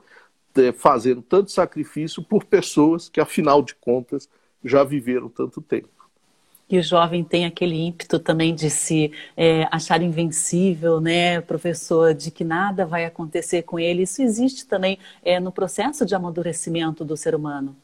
fazendo 0.77 1.23
tanto 1.23 1.51
sacrifício 1.51 2.23
por 2.23 2.45
pessoas 2.45 3.09
que, 3.09 3.21
afinal 3.21 3.63
de 3.63 3.75
contas, 3.75 4.29
já 4.65 4.85
viveram 4.85 5.29
tanto 5.29 5.61
tempo. 5.61 5.89
E 6.73 6.79
o 6.79 6.83
jovem 6.83 7.23
tem 7.23 7.45
aquele 7.45 7.75
ímpeto 7.75 8.19
também 8.19 8.55
de 8.55 8.71
se 8.71 9.13
é, 9.37 9.69
achar 9.71 10.01
invencível, 10.01 11.01
né, 11.01 11.41
professor, 11.43 12.15
de 12.15 12.31
que 12.31 12.45
nada 12.45 12.87
vai 12.87 13.05
acontecer 13.05 13.63
com 13.63 13.79
ele. 13.79 14.05
Isso 14.05 14.23
existe 14.23 14.67
também 14.67 14.99
é, 15.23 15.39
no 15.39 15.53
processo 15.53 16.07
de 16.07 16.15
amadurecimento 16.15 17.05
do 17.05 17.15
ser 17.15 17.35
humano. 17.35 17.77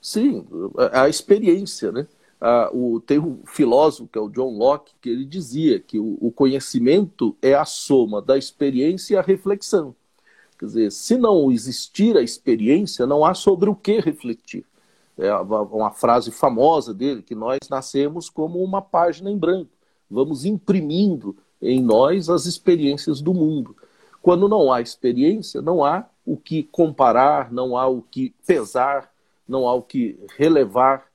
Sim, 0.00 0.46
a 0.92 1.08
experiência, 1.08 1.90
né? 1.90 2.06
Ah, 2.40 2.70
o, 2.72 3.00
tem 3.00 3.18
um 3.18 3.40
filósofo, 3.44 4.08
que 4.08 4.16
é 4.16 4.20
o 4.20 4.28
John 4.28 4.56
Locke, 4.56 4.92
que 5.00 5.08
ele 5.08 5.24
dizia 5.24 5.80
que 5.80 5.98
o, 5.98 6.16
o 6.20 6.30
conhecimento 6.30 7.36
é 7.42 7.54
a 7.54 7.64
soma 7.64 8.22
da 8.22 8.38
experiência 8.38 9.14
e 9.14 9.16
a 9.16 9.22
reflexão. 9.22 9.96
Quer 10.58 10.66
dizer, 10.66 10.92
se 10.92 11.16
não 11.16 11.52
existir 11.52 12.16
a 12.16 12.22
experiência, 12.22 13.06
não 13.06 13.24
há 13.24 13.34
sobre 13.34 13.68
o 13.68 13.74
que 13.74 14.00
refletir. 14.00 14.64
É 15.18 15.34
uma 15.34 15.90
frase 15.90 16.30
famosa 16.30 16.92
dele, 16.92 17.22
que 17.22 17.34
nós 17.34 17.58
nascemos 17.70 18.28
como 18.28 18.62
uma 18.62 18.82
página 18.82 19.30
em 19.30 19.36
branco. 19.36 19.70
Vamos 20.10 20.44
imprimindo 20.44 21.36
em 21.60 21.82
nós 21.82 22.28
as 22.28 22.46
experiências 22.46 23.20
do 23.20 23.32
mundo. 23.32 23.74
Quando 24.20 24.48
não 24.48 24.72
há 24.72 24.80
experiência, 24.80 25.62
não 25.62 25.84
há 25.84 26.04
o 26.24 26.36
que 26.36 26.64
comparar, 26.64 27.52
não 27.52 27.76
há 27.76 27.86
o 27.86 28.02
que 28.02 28.34
pesar, 28.46 29.10
não 29.48 29.68
há 29.68 29.74
o 29.74 29.82
que 29.82 30.18
relevar. 30.36 31.06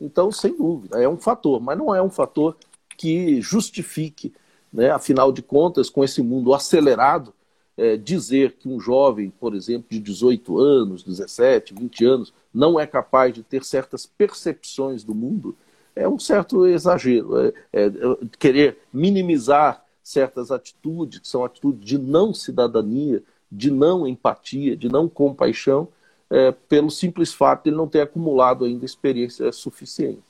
Então, 0.00 0.30
sem 0.30 0.56
dúvida, 0.56 1.02
é 1.02 1.08
um 1.08 1.16
fator, 1.16 1.60
mas 1.60 1.76
não 1.76 1.94
é 1.94 2.02
um 2.02 2.10
fator 2.10 2.56
que 2.96 3.40
justifique, 3.40 4.32
né, 4.72 4.90
afinal 4.90 5.32
de 5.32 5.42
contas, 5.42 5.88
com 5.88 6.04
esse 6.04 6.22
mundo 6.22 6.52
acelerado, 6.52 7.32
é, 7.78 7.96
dizer 7.96 8.56
que 8.58 8.68
um 8.68 8.80
jovem, 8.80 9.30
por 9.30 9.54
exemplo, 9.54 9.86
de 9.88 10.00
18 10.00 10.58
anos, 10.58 11.04
17, 11.04 11.72
20 11.72 12.04
anos, 12.04 12.34
não 12.52 12.78
é 12.78 12.86
capaz 12.86 13.32
de 13.32 13.44
ter 13.44 13.64
certas 13.64 14.04
percepções 14.04 15.04
do 15.04 15.14
mundo, 15.14 15.56
é 15.94 16.08
um 16.08 16.18
certo 16.18 16.66
exagero. 16.66 17.38
É, 17.40 17.52
é, 17.72 17.86
é 17.86 17.90
querer 18.38 18.78
minimizar 18.92 19.84
certas 20.02 20.50
atitudes, 20.50 21.20
que 21.20 21.28
são 21.28 21.44
atitudes 21.44 21.84
de 21.84 21.98
não 21.98 22.34
cidadania, 22.34 23.22
de 23.50 23.70
não 23.70 24.06
empatia, 24.06 24.76
de 24.76 24.88
não 24.88 25.08
compaixão, 25.08 25.88
é, 26.28 26.50
pelo 26.50 26.90
simples 26.90 27.32
fato 27.32 27.64
de 27.64 27.70
ele 27.70 27.76
não 27.76 27.86
ter 27.86 28.00
acumulado 28.00 28.64
ainda 28.64 28.84
experiência 28.84 29.52
suficiente. 29.52 30.27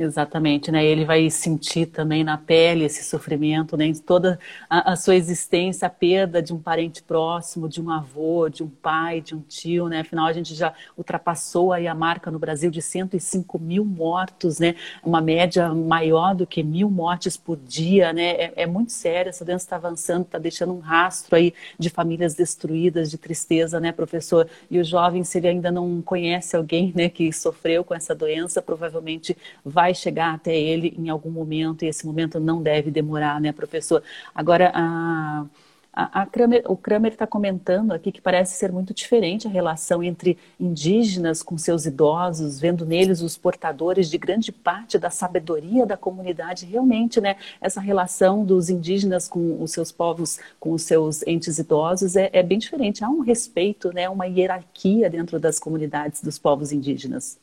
Exatamente, 0.00 0.70
né? 0.70 0.84
Ele 0.84 1.04
vai 1.04 1.28
sentir 1.28 1.86
também 1.86 2.22
na 2.22 2.38
pele 2.38 2.84
esse 2.84 3.02
sofrimento, 3.02 3.76
né? 3.76 3.92
Toda 4.06 4.38
a, 4.70 4.92
a, 4.92 4.96
sua 4.96 5.16
existência, 5.16 5.86
a 5.88 5.90
perda 5.90 6.40
de 6.40 6.54
um 6.54 6.58
parente 6.60 7.02
próximo, 7.02 7.68
de 7.68 7.82
um 7.82 7.90
avô, 7.90 8.48
de 8.48 8.62
um 8.62 8.68
pai, 8.68 9.20
de 9.20 9.34
um 9.34 9.40
tio, 9.40 9.88
né? 9.88 9.98
Afinal, 9.98 10.26
a 10.26 10.32
gente 10.32 10.54
já 10.54 10.72
ultrapassou 10.96 11.72
aí 11.72 11.88
a 11.88 11.96
marca 11.96 12.30
no 12.30 12.38
Brasil 12.38 12.70
de 12.70 12.80
105 12.80 13.58
mil 13.58 13.84
mortos, 13.84 14.60
né? 14.60 14.76
Uma 15.02 15.20
média 15.20 15.74
maior 15.74 16.32
do 16.32 16.46
que 16.46 16.62
mil 16.62 16.88
mortes 16.88 17.36
por 17.36 17.56
dia, 17.56 18.12
né? 18.12 18.36
É, 18.36 18.52
é 18.54 18.66
muito 18.66 18.92
sério, 18.92 19.30
essa 19.30 19.44
doença 19.44 19.64
está 19.64 19.74
avançando, 19.76 20.22
está 20.22 20.38
deixando 20.38 20.74
um 20.74 20.78
rastro 20.78 21.34
aí 21.34 21.52
de 21.76 21.90
famílias 21.90 22.36
destruídas, 22.36 23.10
de 23.10 23.18
tristeza, 23.18 23.80
né, 23.80 23.90
professor? 23.90 24.48
E 24.70 24.78
o 24.78 24.84
jovem, 24.84 25.24
se 25.24 25.38
ele 25.38 25.48
ainda 25.48 25.72
não 25.72 26.00
conhece 26.00 26.54
alguém, 26.54 26.92
né, 26.94 27.08
que 27.08 27.32
sofreu 27.32 27.82
com 27.82 27.96
essa 27.96 28.14
doença, 28.14 28.62
provavelmente 28.62 29.36
vai 29.64 29.87
vai 29.88 29.94
chegar 29.94 30.34
até 30.34 30.54
ele 30.54 30.94
em 30.98 31.08
algum 31.08 31.30
momento, 31.30 31.84
e 31.84 31.88
esse 31.88 32.06
momento 32.06 32.38
não 32.38 32.62
deve 32.62 32.90
demorar, 32.90 33.40
né, 33.40 33.52
professor? 33.52 34.02
Agora, 34.34 34.70
a. 34.74 35.46
A, 35.90 36.22
a 36.22 36.26
Kramer, 36.26 36.62
o 36.68 36.76
Kramer 36.76 37.12
está 37.12 37.26
comentando 37.26 37.90
aqui 37.90 38.12
que 38.12 38.20
parece 38.20 38.56
ser 38.56 38.70
muito 38.70 38.94
diferente 38.94 39.48
a 39.48 39.50
relação 39.50 40.00
entre 40.00 40.38
indígenas 40.60 41.42
com 41.42 41.58
seus 41.58 41.86
idosos, 41.86 42.60
vendo 42.60 42.86
neles 42.86 43.20
os 43.20 43.36
portadores 43.36 44.08
de 44.08 44.16
grande 44.16 44.52
parte 44.52 44.96
da 44.96 45.10
sabedoria 45.10 45.84
da 45.84 45.96
comunidade. 45.96 46.66
Realmente, 46.66 47.20
né, 47.20 47.34
essa 47.60 47.80
relação 47.80 48.44
dos 48.44 48.70
indígenas 48.70 49.26
com 49.26 49.60
os 49.60 49.72
seus 49.72 49.90
povos, 49.90 50.38
com 50.60 50.70
os 50.70 50.82
seus 50.82 51.26
entes 51.26 51.58
idosos, 51.58 52.14
é, 52.14 52.30
é 52.32 52.44
bem 52.44 52.58
diferente. 52.58 53.02
Há 53.02 53.08
um 53.08 53.20
respeito, 53.20 53.92
né, 53.92 54.08
uma 54.08 54.26
hierarquia 54.26 55.10
dentro 55.10 55.40
das 55.40 55.58
comunidades 55.58 56.22
dos 56.22 56.38
povos 56.38 56.70
indígenas. 56.70 57.40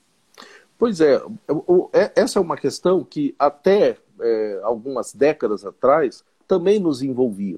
Pois 0.86 1.02
é, 1.02 1.16
é, 1.94 2.12
essa 2.16 2.38
é 2.38 2.42
uma 2.44 2.56
questão 2.56 3.04
que 3.04 3.34
até 3.40 3.98
é, 4.22 4.60
algumas 4.62 5.16
décadas 5.16 5.66
atrás 5.66 6.24
também 6.48 6.78
nos 6.78 7.02
envolvia. 7.02 7.58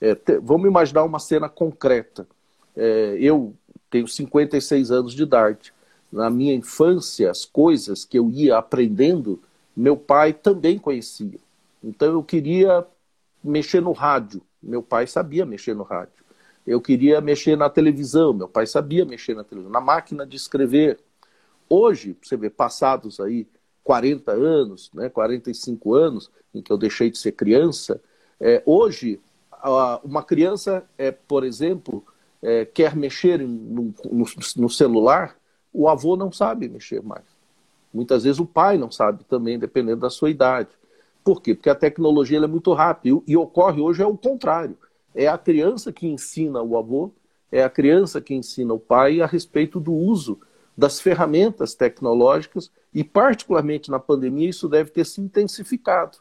É, 0.00 0.14
te, 0.14 0.38
vamos 0.38 0.68
imaginar 0.68 1.02
uma 1.02 1.18
cena 1.18 1.48
concreta. 1.48 2.28
É, 2.76 3.16
eu 3.18 3.52
tenho 3.90 4.06
56 4.06 4.92
anos 4.92 5.14
de 5.14 5.24
idade. 5.24 5.74
Na 6.12 6.30
minha 6.30 6.54
infância, 6.54 7.28
as 7.28 7.44
coisas 7.44 8.04
que 8.04 8.16
eu 8.16 8.30
ia 8.30 8.56
aprendendo, 8.56 9.42
meu 9.76 9.96
pai 9.96 10.32
também 10.32 10.78
conhecia. 10.78 11.40
Então 11.82 12.12
eu 12.12 12.22
queria 12.22 12.86
mexer 13.42 13.82
no 13.82 13.90
rádio. 13.90 14.42
Meu 14.62 14.80
pai 14.80 15.08
sabia 15.08 15.44
mexer 15.44 15.74
no 15.74 15.82
rádio. 15.82 16.22
Eu 16.64 16.80
queria 16.80 17.20
mexer 17.20 17.56
na 17.56 17.68
televisão. 17.68 18.32
Meu 18.32 18.46
pai 18.46 18.64
sabia 18.64 19.04
mexer 19.04 19.34
na 19.34 19.42
televisão. 19.42 19.72
Na 19.72 19.80
máquina 19.80 20.24
de 20.24 20.36
escrever 20.36 21.00
Hoje, 21.72 22.16
você 22.20 22.36
vê, 22.36 22.50
passados 22.50 23.20
aí 23.20 23.46
40 23.84 24.32
anos, 24.32 24.90
né, 24.92 25.08
45 25.08 25.94
anos, 25.94 26.30
em 26.52 26.60
que 26.60 26.72
eu 26.72 26.76
deixei 26.76 27.10
de 27.10 27.16
ser 27.16 27.32
criança, 27.32 28.00
é, 28.40 28.60
hoje, 28.66 29.20
uma 30.02 30.22
criança, 30.22 30.84
é, 30.98 31.12
por 31.12 31.44
exemplo, 31.44 32.04
é, 32.42 32.64
quer 32.64 32.96
mexer 32.96 33.38
no, 33.38 33.94
no, 34.10 34.24
no 34.56 34.68
celular, 34.68 35.36
o 35.72 35.88
avô 35.88 36.16
não 36.16 36.32
sabe 36.32 36.68
mexer 36.68 37.02
mais. 37.02 37.24
Muitas 37.92 38.24
vezes 38.24 38.40
o 38.40 38.46
pai 38.46 38.78
não 38.78 38.90
sabe 38.90 39.24
também, 39.24 39.58
dependendo 39.58 40.00
da 40.00 40.10
sua 40.10 40.30
idade. 40.30 40.70
Por 41.22 41.42
quê? 41.42 41.54
Porque 41.54 41.70
a 41.70 41.74
tecnologia 41.74 42.38
é 42.38 42.46
muito 42.46 42.72
rápida. 42.72 43.22
E 43.26 43.36
ocorre 43.36 43.80
hoje 43.80 44.02
é 44.02 44.06
o 44.06 44.16
contrário. 44.16 44.76
É 45.14 45.28
a 45.28 45.36
criança 45.36 45.92
que 45.92 46.06
ensina 46.06 46.62
o 46.62 46.78
avô, 46.78 47.12
é 47.52 47.62
a 47.62 47.70
criança 47.70 48.20
que 48.20 48.34
ensina 48.34 48.72
o 48.72 48.78
pai 48.78 49.20
a 49.20 49.26
respeito 49.26 49.78
do 49.78 49.92
uso 49.92 50.40
das 50.80 50.98
ferramentas 50.98 51.74
tecnológicas 51.74 52.72
e, 52.94 53.04
particularmente 53.04 53.90
na 53.90 53.98
pandemia, 53.98 54.48
isso 54.48 54.66
deve 54.66 54.90
ter 54.90 55.04
se 55.04 55.20
intensificado. 55.20 56.16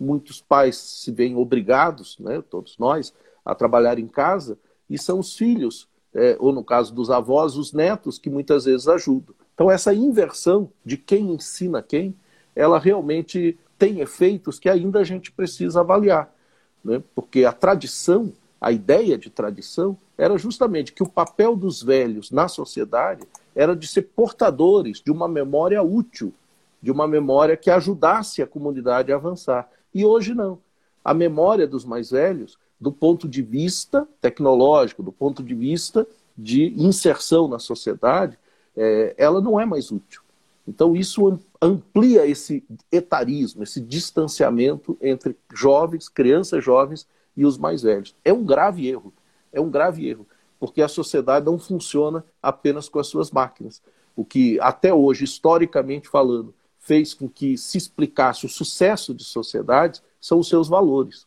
Muitos 0.00 0.40
pais 0.40 0.78
se 0.78 1.12
veem 1.12 1.36
obrigados, 1.36 2.18
né, 2.18 2.42
todos 2.48 2.78
nós, 2.78 3.12
a 3.44 3.54
trabalhar 3.54 3.98
em 3.98 4.08
casa 4.08 4.58
e 4.88 4.96
são 4.96 5.18
os 5.18 5.36
filhos, 5.36 5.86
é, 6.14 6.38
ou 6.40 6.52
no 6.52 6.64
caso 6.64 6.94
dos 6.94 7.10
avós, 7.10 7.54
os 7.54 7.74
netos, 7.74 8.18
que 8.18 8.30
muitas 8.30 8.64
vezes 8.64 8.88
ajudam. 8.88 9.34
Então, 9.52 9.70
essa 9.70 9.92
inversão 9.92 10.72
de 10.82 10.96
quem 10.96 11.30
ensina 11.34 11.82
quem, 11.82 12.16
ela 12.56 12.78
realmente 12.78 13.58
tem 13.78 14.00
efeitos 14.00 14.58
que 14.58 14.70
ainda 14.70 15.00
a 15.00 15.04
gente 15.04 15.30
precisa 15.30 15.80
avaliar. 15.80 16.34
Né? 16.82 17.02
Porque 17.14 17.44
a 17.44 17.52
tradição, 17.52 18.32
a 18.58 18.72
ideia 18.72 19.18
de 19.18 19.28
tradição, 19.28 19.98
era 20.16 20.38
justamente 20.38 20.94
que 20.94 21.02
o 21.02 21.08
papel 21.08 21.54
dos 21.54 21.82
velhos 21.82 22.30
na 22.30 22.48
sociedade 22.48 23.22
era 23.58 23.74
de 23.74 23.88
ser 23.88 24.02
portadores 24.02 25.02
de 25.04 25.10
uma 25.10 25.26
memória 25.26 25.82
útil, 25.82 26.32
de 26.80 26.92
uma 26.92 27.08
memória 27.08 27.56
que 27.56 27.68
ajudasse 27.68 28.40
a 28.40 28.46
comunidade 28.46 29.12
a 29.12 29.16
avançar. 29.16 29.68
E 29.92 30.04
hoje 30.04 30.32
não. 30.32 30.60
A 31.04 31.12
memória 31.12 31.66
dos 31.66 31.84
mais 31.84 32.12
velhos, 32.12 32.56
do 32.80 32.92
ponto 32.92 33.26
de 33.26 33.42
vista 33.42 34.06
tecnológico, 34.20 35.02
do 35.02 35.10
ponto 35.10 35.42
de 35.42 35.56
vista 35.56 36.06
de 36.36 36.72
inserção 36.80 37.48
na 37.48 37.58
sociedade, 37.58 38.38
é, 38.76 39.16
ela 39.18 39.40
não 39.40 39.58
é 39.58 39.66
mais 39.66 39.90
útil. 39.90 40.22
Então, 40.64 40.94
isso 40.94 41.40
amplia 41.60 42.24
esse 42.28 42.62
etarismo, 42.92 43.64
esse 43.64 43.80
distanciamento 43.80 44.96
entre 45.02 45.36
jovens, 45.52 46.08
crianças 46.08 46.62
jovens 46.62 47.08
e 47.36 47.44
os 47.44 47.58
mais 47.58 47.82
velhos. 47.82 48.14
É 48.24 48.32
um 48.32 48.44
grave 48.44 48.86
erro. 48.86 49.12
É 49.52 49.60
um 49.60 49.68
grave 49.68 50.06
erro, 50.06 50.26
porque 50.58 50.82
a 50.82 50.88
sociedade 50.88 51.46
não 51.46 51.58
funciona 51.58 52.24
apenas 52.42 52.88
com 52.88 52.98
as 52.98 53.06
suas 53.06 53.30
máquinas. 53.30 53.82
O 54.16 54.24
que, 54.24 54.58
até 54.60 54.92
hoje, 54.92 55.24
historicamente 55.24 56.08
falando, 56.08 56.54
fez 56.78 57.14
com 57.14 57.28
que 57.28 57.56
se 57.56 57.78
explicasse 57.78 58.46
o 58.46 58.48
sucesso 58.48 59.14
de 59.14 59.24
sociedades 59.24 60.02
são 60.20 60.38
os 60.38 60.48
seus 60.48 60.68
valores. 60.68 61.26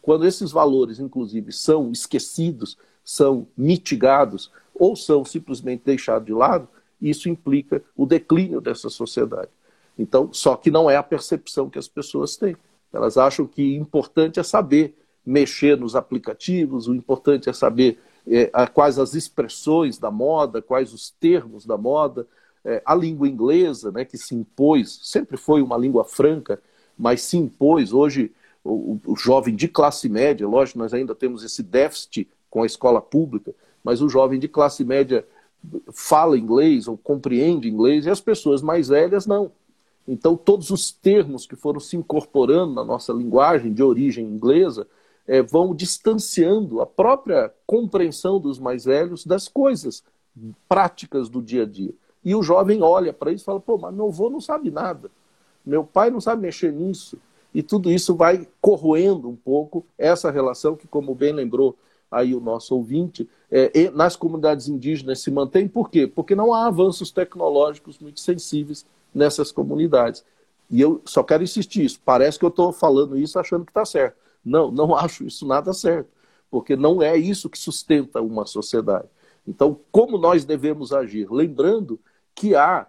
Quando 0.00 0.26
esses 0.26 0.52
valores, 0.52 1.00
inclusive, 1.00 1.52
são 1.52 1.90
esquecidos, 1.90 2.78
são 3.04 3.46
mitigados 3.56 4.50
ou 4.74 4.94
são 4.94 5.24
simplesmente 5.24 5.82
deixados 5.84 6.26
de 6.26 6.32
lado, 6.32 6.68
isso 7.00 7.28
implica 7.28 7.82
o 7.96 8.06
declínio 8.06 8.60
dessa 8.60 8.88
sociedade. 8.88 9.50
Então, 9.98 10.32
só 10.32 10.54
que 10.56 10.70
não 10.70 10.88
é 10.88 10.96
a 10.96 11.02
percepção 11.02 11.68
que 11.68 11.78
as 11.78 11.88
pessoas 11.88 12.36
têm. 12.36 12.56
Elas 12.92 13.16
acham 13.18 13.46
que 13.46 13.74
importante 13.74 14.38
é 14.38 14.42
saber 14.42 14.96
mexer 15.26 15.76
nos 15.76 15.94
aplicativos, 15.94 16.88
o 16.88 16.94
importante 16.94 17.50
é 17.50 17.52
saber 17.52 17.98
é, 18.30 18.66
quais 18.66 18.98
as 18.98 19.14
expressões 19.14 19.98
da 19.98 20.10
moda, 20.10 20.60
quais 20.60 20.92
os 20.92 21.10
termos 21.10 21.64
da 21.64 21.76
moda, 21.76 22.26
é, 22.64 22.82
a 22.84 22.94
língua 22.94 23.28
inglesa, 23.28 23.90
né, 23.90 24.04
que 24.04 24.18
se 24.18 24.34
impôs, 24.34 25.00
sempre 25.04 25.36
foi 25.36 25.62
uma 25.62 25.76
língua 25.76 26.04
franca, 26.04 26.60
mas 26.96 27.22
se 27.22 27.36
impôs. 27.36 27.92
Hoje, 27.92 28.32
o, 28.62 28.98
o 29.06 29.16
jovem 29.16 29.54
de 29.54 29.68
classe 29.68 30.08
média, 30.08 30.46
lógico, 30.46 30.78
nós 30.78 30.92
ainda 30.92 31.14
temos 31.14 31.42
esse 31.42 31.62
déficit 31.62 32.28
com 32.50 32.62
a 32.62 32.66
escola 32.66 33.00
pública, 33.00 33.54
mas 33.82 34.02
o 34.02 34.08
jovem 34.08 34.38
de 34.38 34.48
classe 34.48 34.84
média 34.84 35.24
fala 35.92 36.38
inglês 36.38 36.86
ou 36.86 36.96
compreende 36.96 37.68
inglês 37.68 38.06
e 38.06 38.10
as 38.10 38.20
pessoas 38.20 38.62
mais 38.62 38.88
velhas 38.88 39.26
não. 39.26 39.50
Então, 40.06 40.36
todos 40.36 40.70
os 40.70 40.90
termos 40.90 41.46
que 41.46 41.56
foram 41.56 41.80
se 41.80 41.96
incorporando 41.96 42.74
na 42.74 42.84
nossa 42.84 43.12
linguagem 43.12 43.72
de 43.72 43.82
origem 43.82 44.24
inglesa 44.24 44.86
é, 45.28 45.42
vão 45.42 45.74
distanciando 45.74 46.80
a 46.80 46.86
própria 46.86 47.52
compreensão 47.66 48.40
dos 48.40 48.58
mais 48.58 48.86
velhos 48.86 49.26
das 49.26 49.46
coisas 49.46 50.02
práticas 50.66 51.28
do 51.28 51.42
dia 51.42 51.64
a 51.64 51.66
dia. 51.66 51.92
E 52.24 52.34
o 52.34 52.42
jovem 52.42 52.82
olha 52.82 53.12
para 53.12 53.30
isso 53.30 53.44
e 53.44 53.46
fala: 53.46 53.60
pô, 53.60 53.76
mas 53.76 53.94
meu 53.94 54.08
avô 54.08 54.30
não 54.30 54.40
sabe 54.40 54.70
nada, 54.70 55.10
meu 55.64 55.84
pai 55.84 56.10
não 56.10 56.20
sabe 56.20 56.42
mexer 56.42 56.72
nisso. 56.72 57.18
E 57.54 57.62
tudo 57.62 57.90
isso 57.90 58.14
vai 58.14 58.46
corroendo 58.60 59.28
um 59.28 59.36
pouco 59.36 59.84
essa 59.96 60.30
relação 60.30 60.76
que, 60.76 60.86
como 60.86 61.14
bem 61.14 61.32
lembrou 61.32 61.76
aí 62.10 62.34
o 62.34 62.40
nosso 62.40 62.74
ouvinte, 62.74 63.28
é, 63.50 63.90
nas 63.90 64.16
comunidades 64.16 64.68
indígenas 64.68 65.20
se 65.20 65.30
mantém. 65.30 65.66
Por 65.66 65.90
quê? 65.90 66.06
Porque 66.06 66.34
não 66.34 66.52
há 66.52 66.66
avanços 66.66 67.10
tecnológicos 67.10 67.98
muito 67.98 68.20
sensíveis 68.20 68.84
nessas 69.14 69.50
comunidades. 69.50 70.24
E 70.70 70.80
eu 70.80 71.00
só 71.04 71.22
quero 71.22 71.42
insistir 71.42 71.84
isso. 71.84 72.00
Parece 72.04 72.38
que 72.38 72.44
eu 72.44 72.50
estou 72.50 72.72
falando 72.72 73.18
isso 73.18 73.38
achando 73.38 73.64
que 73.64 73.70
está 73.70 73.84
certo. 73.84 74.16
Não, 74.44 74.70
não 74.70 74.94
acho 74.96 75.24
isso 75.24 75.46
nada 75.46 75.72
certo, 75.72 76.10
porque 76.50 76.76
não 76.76 77.02
é 77.02 77.16
isso 77.16 77.50
que 77.50 77.58
sustenta 77.58 78.20
uma 78.20 78.46
sociedade. 78.46 79.08
Então, 79.46 79.80
como 79.90 80.18
nós 80.18 80.44
devemos 80.44 80.92
agir? 80.92 81.30
Lembrando 81.30 81.98
que 82.34 82.54
há 82.54 82.86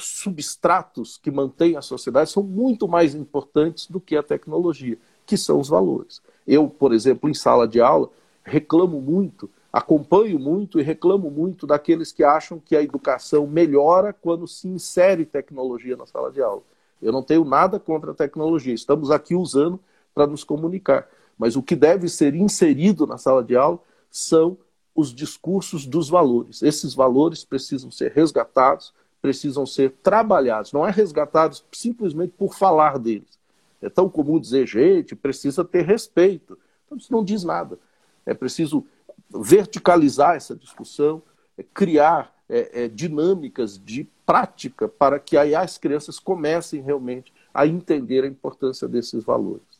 substratos 0.00 1.16
que 1.16 1.30
mantêm 1.30 1.76
a 1.76 1.82
sociedade 1.82 2.30
são 2.30 2.42
muito 2.42 2.88
mais 2.88 3.14
importantes 3.14 3.86
do 3.88 4.00
que 4.00 4.16
a 4.16 4.22
tecnologia, 4.22 4.98
que 5.24 5.36
são 5.36 5.60
os 5.60 5.68
valores. 5.68 6.20
Eu, 6.46 6.68
por 6.68 6.92
exemplo, 6.92 7.28
em 7.28 7.34
sala 7.34 7.66
de 7.66 7.80
aula, 7.80 8.10
reclamo 8.42 9.00
muito, 9.00 9.48
acompanho 9.72 10.38
muito 10.38 10.78
e 10.78 10.82
reclamo 10.82 11.30
muito 11.30 11.66
daqueles 11.66 12.12
que 12.12 12.22
acham 12.22 12.60
que 12.60 12.76
a 12.76 12.82
educação 12.82 13.46
melhora 13.46 14.12
quando 14.12 14.46
se 14.46 14.68
insere 14.68 15.24
tecnologia 15.24 15.96
na 15.96 16.06
sala 16.06 16.30
de 16.30 16.42
aula. 16.42 16.62
Eu 17.00 17.12
não 17.12 17.22
tenho 17.22 17.44
nada 17.44 17.78
contra 17.78 18.12
a 18.12 18.14
tecnologia, 18.14 18.74
estamos 18.74 19.10
aqui 19.10 19.34
usando 19.34 19.80
para 20.14 20.26
nos 20.26 20.44
comunicar. 20.44 21.08
Mas 21.36 21.56
o 21.56 21.62
que 21.62 21.74
deve 21.74 22.08
ser 22.08 22.34
inserido 22.34 23.06
na 23.06 23.18
sala 23.18 23.42
de 23.42 23.56
aula 23.56 23.80
são 24.10 24.56
os 24.94 25.12
discursos 25.12 25.86
dos 25.86 26.08
valores. 26.08 26.62
Esses 26.62 26.94
valores 26.94 27.44
precisam 27.44 27.90
ser 27.90 28.12
resgatados, 28.12 28.94
precisam 29.20 29.66
ser 29.66 29.90
trabalhados. 30.02 30.72
Não 30.72 30.86
é 30.86 30.90
resgatados 30.90 31.64
simplesmente 31.72 32.32
por 32.38 32.54
falar 32.54 32.98
deles. 32.98 33.38
É 33.82 33.90
tão 33.90 34.08
comum 34.08 34.38
dizer, 34.38 34.66
gente, 34.66 35.16
precisa 35.16 35.64
ter 35.64 35.84
respeito. 35.84 36.56
Então, 36.86 36.96
isso 36.96 37.12
não 37.12 37.24
diz 37.24 37.42
nada. 37.42 37.78
É 38.24 38.32
preciso 38.32 38.86
verticalizar 39.28 40.36
essa 40.36 40.54
discussão, 40.54 41.22
é 41.58 41.62
criar 41.62 42.34
é, 42.48 42.84
é, 42.84 42.88
dinâmicas 42.88 43.78
de 43.78 44.08
prática 44.24 44.88
para 44.88 45.18
que 45.18 45.36
aí 45.36 45.54
as 45.54 45.76
crianças 45.76 46.18
comecem 46.18 46.80
realmente 46.80 47.32
a 47.52 47.66
entender 47.66 48.24
a 48.24 48.28
importância 48.28 48.88
desses 48.88 49.22
valores. 49.24 49.73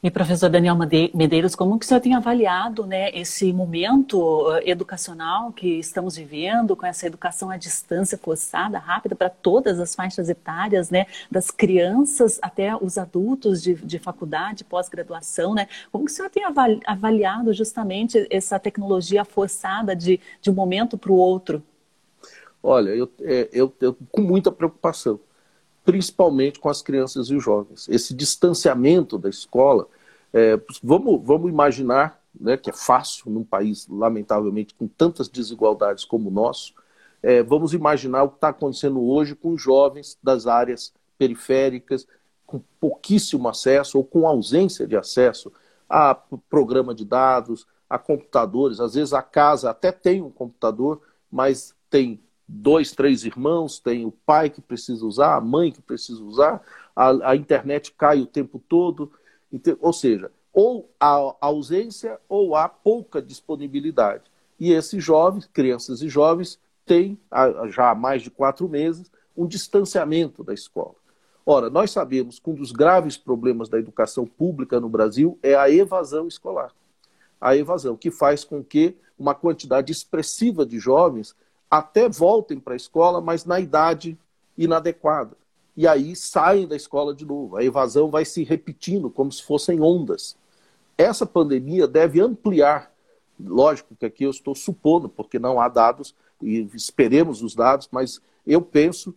E 0.00 0.12
professor 0.12 0.48
Daniel 0.48 0.76
Medeiros, 1.12 1.56
como 1.56 1.76
que 1.76 1.84
o 1.84 1.88
senhor 1.88 2.00
tem 2.00 2.14
avaliado 2.14 2.86
né, 2.86 3.10
esse 3.10 3.52
momento 3.52 4.48
eh, 4.52 4.70
educacional 4.70 5.50
que 5.50 5.80
estamos 5.80 6.16
vivendo, 6.16 6.76
com 6.76 6.86
essa 6.86 7.04
educação 7.04 7.50
à 7.50 7.56
distância 7.56 8.16
forçada, 8.16 8.78
rápida, 8.78 9.16
para 9.16 9.28
todas 9.28 9.80
as 9.80 9.96
faixas 9.96 10.28
etárias, 10.28 10.88
né, 10.88 11.06
das 11.28 11.50
crianças 11.50 12.38
até 12.40 12.76
os 12.76 12.96
adultos 12.96 13.60
de, 13.60 13.74
de 13.74 13.98
faculdade, 13.98 14.62
pós-graduação, 14.62 15.52
né? 15.52 15.66
Como 15.90 16.04
que 16.04 16.12
o 16.12 16.14
senhor 16.14 16.30
tem 16.30 16.44
avaliado 16.86 17.52
justamente 17.52 18.24
essa 18.30 18.56
tecnologia 18.56 19.24
forçada 19.24 19.96
de, 19.96 20.20
de 20.40 20.48
um 20.48 20.54
momento 20.54 20.96
para 20.96 21.10
o 21.10 21.16
outro? 21.16 21.60
Olha, 22.62 22.90
eu, 22.90 23.10
é, 23.22 23.48
eu, 23.52 23.74
eu 23.80 23.96
com 24.12 24.20
muita 24.20 24.52
preocupação 24.52 25.18
principalmente 25.88 26.60
com 26.60 26.68
as 26.68 26.82
crianças 26.82 27.30
e 27.30 27.34
os 27.34 27.42
jovens. 27.42 27.88
Esse 27.88 28.12
distanciamento 28.12 29.16
da 29.16 29.30
escola, 29.30 29.88
é, 30.34 30.60
vamos, 30.82 31.24
vamos 31.24 31.48
imaginar 31.48 32.22
né, 32.38 32.58
que 32.58 32.68
é 32.68 32.74
fácil 32.74 33.30
num 33.30 33.42
país, 33.42 33.88
lamentavelmente, 33.88 34.74
com 34.74 34.86
tantas 34.86 35.30
desigualdades 35.30 36.04
como 36.04 36.28
o 36.28 36.30
nosso, 36.30 36.74
é, 37.22 37.42
vamos 37.42 37.72
imaginar 37.72 38.24
o 38.24 38.28
que 38.28 38.34
está 38.34 38.50
acontecendo 38.50 39.02
hoje 39.02 39.34
com 39.34 39.54
os 39.54 39.62
jovens 39.62 40.18
das 40.22 40.46
áreas 40.46 40.92
periféricas, 41.16 42.06
com 42.46 42.60
pouquíssimo 42.78 43.48
acesso 43.48 43.96
ou 43.96 44.04
com 44.04 44.28
ausência 44.28 44.86
de 44.86 44.94
acesso 44.94 45.50
a 45.88 46.14
programa 46.50 46.94
de 46.94 47.06
dados, 47.06 47.66
a 47.88 47.98
computadores. 47.98 48.78
Às 48.78 48.92
vezes 48.92 49.14
a 49.14 49.22
casa 49.22 49.70
até 49.70 49.90
tem 49.90 50.20
um 50.20 50.30
computador, 50.30 51.00
mas 51.32 51.74
tem 51.88 52.20
dois, 52.48 52.92
três 52.92 53.24
irmãos, 53.24 53.78
tem 53.78 54.06
o 54.06 54.10
pai 54.10 54.48
que 54.48 54.60
precisa 54.60 55.04
usar, 55.04 55.36
a 55.36 55.40
mãe 55.40 55.70
que 55.70 55.82
precisa 55.82 56.22
usar, 56.24 56.62
a, 56.96 57.30
a 57.30 57.36
internet 57.36 57.92
cai 57.92 58.20
o 58.20 58.26
tempo 58.26 58.58
todo. 58.66 59.12
Ou 59.80 59.92
seja, 59.92 60.32
ou 60.52 60.90
há 60.98 61.36
ausência 61.40 62.18
ou 62.28 62.56
há 62.56 62.68
pouca 62.68 63.20
disponibilidade. 63.20 64.24
E 64.58 64.72
esses 64.72 65.04
jovens, 65.04 65.48
crianças 65.52 66.00
e 66.02 66.08
jovens, 66.08 66.58
têm, 66.84 67.18
já 67.68 67.90
há 67.90 67.94
mais 67.94 68.22
de 68.22 68.30
quatro 68.30 68.68
meses, 68.68 69.10
um 69.36 69.46
distanciamento 69.46 70.42
da 70.42 70.54
escola. 70.54 70.96
Ora, 71.46 71.70
nós 71.70 71.90
sabemos 71.90 72.38
que 72.38 72.50
um 72.50 72.54
dos 72.54 72.72
graves 72.72 73.16
problemas 73.16 73.68
da 73.68 73.78
educação 73.78 74.26
pública 74.26 74.80
no 74.80 74.88
Brasil 74.88 75.38
é 75.42 75.54
a 75.54 75.70
evasão 75.70 76.26
escolar. 76.26 76.72
A 77.40 77.56
evasão, 77.56 77.96
que 77.96 78.10
faz 78.10 78.44
com 78.44 78.62
que 78.64 78.96
uma 79.18 79.34
quantidade 79.34 79.92
expressiva 79.92 80.66
de 80.66 80.78
jovens 80.78 81.34
até 81.70 82.08
voltem 82.08 82.58
para 82.58 82.74
a 82.74 82.76
escola, 82.76 83.20
mas 83.20 83.44
na 83.44 83.60
idade 83.60 84.18
inadequada. 84.56 85.36
E 85.76 85.86
aí 85.86 86.16
saem 86.16 86.66
da 86.66 86.74
escola 86.74 87.14
de 87.14 87.24
novo. 87.24 87.56
A 87.56 87.62
evasão 87.62 88.10
vai 88.10 88.24
se 88.24 88.42
repetindo 88.42 89.08
como 89.10 89.30
se 89.30 89.42
fossem 89.42 89.80
ondas. 89.80 90.36
Essa 90.96 91.24
pandemia 91.24 91.86
deve 91.86 92.20
ampliar. 92.20 92.92
Lógico 93.38 93.94
que 93.94 94.04
aqui 94.04 94.24
eu 94.24 94.30
estou 94.30 94.54
supondo, 94.54 95.08
porque 95.08 95.38
não 95.38 95.60
há 95.60 95.68
dados, 95.68 96.14
e 96.42 96.68
esperemos 96.74 97.42
os 97.42 97.54
dados, 97.54 97.88
mas 97.92 98.20
eu 98.44 98.60
penso, 98.60 99.14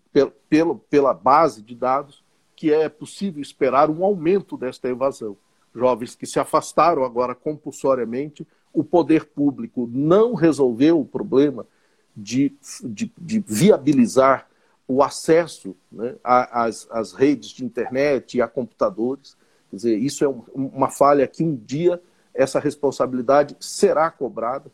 pelo, 0.47 0.75
pela 0.75 1.13
base 1.13 1.61
de 1.63 1.73
dados, 1.73 2.23
que 2.55 2.71
é 2.71 2.87
possível 2.87 3.41
esperar 3.41 3.89
um 3.89 4.05
aumento 4.05 4.55
desta 4.55 4.87
evasão. 4.87 5.35
Jovens 5.73 6.13
que 6.13 6.27
se 6.27 6.39
afastaram 6.39 7.03
agora 7.03 7.33
compulsoriamente, 7.33 8.45
o 8.71 8.83
poder 8.83 9.25
público 9.25 9.89
não 9.91 10.35
resolveu 10.35 10.99
o 10.99 11.05
problema 11.05 11.65
de, 12.15 12.53
de, 12.83 13.11
de 13.17 13.39
viabilizar 13.39 14.47
o 14.87 15.01
acesso 15.01 15.75
né, 15.91 16.15
às, 16.23 16.87
às, 16.91 17.13
redes 17.13 17.49
de 17.49 17.63
internet 17.63 18.37
e 18.37 18.41
a 18.41 18.47
computadores. 18.47 19.37
Quer 19.69 19.75
dizer, 19.75 19.97
isso 19.97 20.23
é 20.25 20.27
um, 20.27 20.43
uma 20.53 20.89
falha 20.89 21.25
que 21.27 21.43
um 21.43 21.55
dia 21.55 22.01
essa 22.33 22.59
responsabilidade 22.59 23.55
será 23.59 24.09
cobrada, 24.09 24.71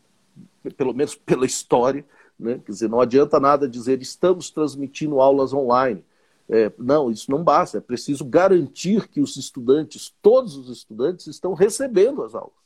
pelo 0.76 0.92
menos 0.92 1.14
pela 1.14 1.46
história. 1.46 2.04
Né? 2.38 2.60
Quer 2.64 2.72
dizer, 2.72 2.88
não 2.88 3.00
adianta 3.00 3.38
nada 3.38 3.68
dizer 3.68 4.00
estamos 4.02 4.50
transmitindo 4.50 5.20
aulas 5.20 5.52
online. 5.52 6.04
É, 6.48 6.72
não, 6.78 7.10
isso 7.10 7.30
não 7.30 7.44
basta. 7.44 7.78
É 7.78 7.80
preciso 7.80 8.24
garantir 8.24 9.06
que 9.08 9.20
os 9.20 9.36
estudantes, 9.36 10.14
todos 10.22 10.56
os 10.56 10.68
estudantes, 10.68 11.26
estão 11.26 11.52
recebendo 11.52 12.22
as 12.22 12.34
aulas 12.34 12.58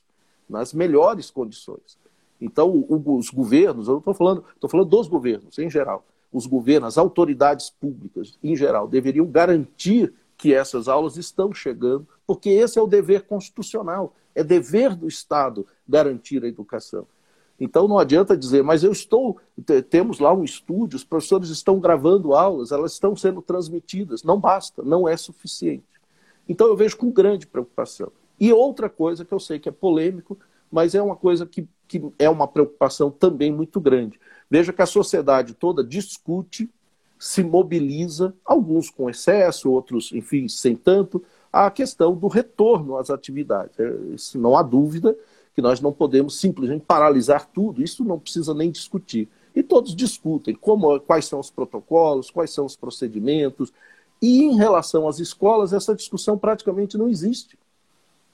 nas 0.49 0.73
melhores 0.73 1.31
condições. 1.31 1.99
Então, 2.43 2.69
o, 2.69 3.17
os 3.17 3.31
governos, 3.31 3.87
eu 3.87 3.99
estou 3.99 4.13
falando, 4.13 4.45
estou 4.55 4.69
falando 4.69 4.89
dos 4.89 5.07
governos 5.07 5.59
em 5.59 5.71
geral, 5.71 6.05
os 6.33 6.45
governos, 6.45 6.89
as 6.89 6.99
autoridades 6.99 7.71
públicas 7.71 8.37
em 8.43 8.57
geral, 8.57 8.89
deveriam 8.89 9.27
garantir 9.27 10.13
que 10.37 10.53
essas 10.53 10.89
aulas 10.89 11.17
estão 11.17 11.55
chegando, 11.55 12.07
porque 12.27 12.51
esse 12.51 12.79
é 12.79 12.83
o 12.83 12.87
dever 12.89 13.23
constitucional, 13.23 14.15
é 14.35 14.43
dever 14.43 14.97
do 14.97 15.07
Estado 15.07 15.65
garantir 15.89 16.43
a 16.43 16.49
educação. 16.49 17.07
Então 17.61 17.87
não 17.87 17.97
adianta 17.97 18.37
dizer, 18.37 18.65
mas 18.65 18.83
eu 18.83 18.91
estou, 18.91 19.39
temos 19.89 20.19
lá 20.19 20.33
um 20.33 20.43
estúdio, 20.43 20.97
os 20.97 21.05
professores 21.05 21.49
estão 21.49 21.79
gravando 21.79 22.35
aulas, 22.35 22.73
elas 22.73 22.93
estão 22.93 23.15
sendo 23.15 23.41
transmitidas. 23.41 24.25
Não 24.25 24.41
basta, 24.41 24.83
não 24.83 25.07
é 25.07 25.17
suficiente. 25.17 25.85
Então 26.49 26.67
eu 26.67 26.77
vejo 26.77 26.97
com 26.97 27.09
grande 27.13 27.47
preocupação. 27.47 28.11
E 28.41 28.53
outra 28.53 28.89
coisa 28.89 29.25
que 29.25 29.33
eu 29.33 29.39
sei 29.39 29.61
que 29.61 29.69
é 29.69 29.73
polêmico, 29.73 30.37
mas 30.73 30.95
é 30.95 31.03
uma 31.03 31.15
coisa 31.15 31.47
que, 31.47 31.69
que 31.93 32.13
é 32.19 32.31
uma 32.31 32.49
preocupação 32.49 33.11
também 33.11 33.53
muito 33.53 33.79
grande. 33.79 34.19
Veja 34.51 34.73
que 34.73 34.81
a 34.81 34.87
sociedade 34.87 35.53
toda 35.53 35.85
discute, 35.85 36.71
se 37.19 37.43
mobiliza, 37.43 38.35
alguns 38.45 38.89
com 38.89 39.11
excesso, 39.11 39.71
outros, 39.71 40.11
enfim, 40.13 40.49
sem 40.49 40.75
tanto, 40.75 41.23
a 41.53 41.71
questão 41.71 42.15
do 42.15 42.29
retorno 42.29 42.97
às 42.97 43.11
atividades. 43.11 43.79
É, 43.79 43.95
isso 44.15 44.39
não 44.39 44.57
há 44.57 44.63
dúvida 44.63 45.15
que 45.55 45.61
nós 45.61 45.83
não 45.83 45.93
podemos 45.93 46.41
simplesmente 46.41 46.85
paralisar 46.87 47.47
tudo, 47.47 47.83
isso 47.83 48.03
não 48.03 48.19
precisa 48.19 48.55
nem 48.55 48.71
discutir. 48.71 49.29
E 49.55 49.63
todos 49.63 49.95
discutem 49.95 50.55
como, 50.55 50.99
quais 51.01 51.27
são 51.27 51.39
os 51.39 51.51
protocolos, 51.51 52.31
quais 52.31 52.51
são 52.51 52.65
os 52.65 52.75
procedimentos. 52.75 53.71
E 54.21 54.45
em 54.45 54.57
relação 54.57 55.07
às 55.07 55.19
escolas, 55.19 55.75
essa 55.75 55.95
discussão 55.95 56.39
praticamente 56.39 56.97
não 56.97 57.07
existe. 57.07 57.59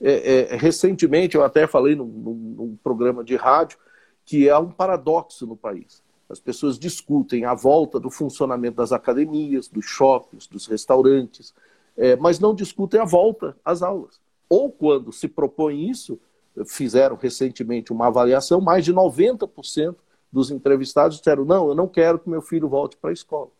É, 0.01 0.53
é, 0.53 0.57
recentemente, 0.57 1.37
eu 1.37 1.43
até 1.43 1.67
falei 1.67 1.95
num, 1.95 2.07
num, 2.07 2.79
programa 2.83 3.25
de 3.25 3.35
rádio 3.35 3.79
que 4.25 4.49
há 4.49 4.59
um 4.59 4.71
paradoxo 4.71 5.47
no 5.47 5.57
país. 5.57 6.03
As 6.29 6.39
pessoas 6.39 6.79
discutem 6.79 7.45
a 7.45 7.55
volta 7.55 7.99
do 7.99 8.11
funcionamento 8.11 8.77
das 8.77 8.93
academias, 8.93 9.67
dos 9.67 9.87
shoppings, 9.87 10.47
dos 10.47 10.67
restaurantes, 10.67 11.55
é, 11.97 12.15
mas 12.17 12.39
não 12.39 12.55
discutem 12.55 13.01
a 13.01 13.05
volta 13.05 13.57
às 13.65 13.83
aulas. 13.83 14.21
Ou 14.49 14.71
quando 14.71 15.13
se 15.13 15.27
propõe 15.27 15.91
isso, 15.91 16.19
fizeram 16.67 17.17
recentemente 17.17 17.93
uma 17.93 18.07
avaliação, 18.07 18.61
mais 18.61 18.85
de 18.85 18.93
90% 18.93 19.97
dos 20.31 20.51
entrevistados 20.51 21.19
disseram: 21.19 21.45
não, 21.45 21.69
eu 21.69 21.75
não 21.75 21.89
quero 21.89 22.19
que 22.19 22.29
meu 22.29 22.43
filho 22.43 22.69
volte 22.69 22.97
para 22.97 23.11
a 23.11 23.13
escola. 23.13 23.51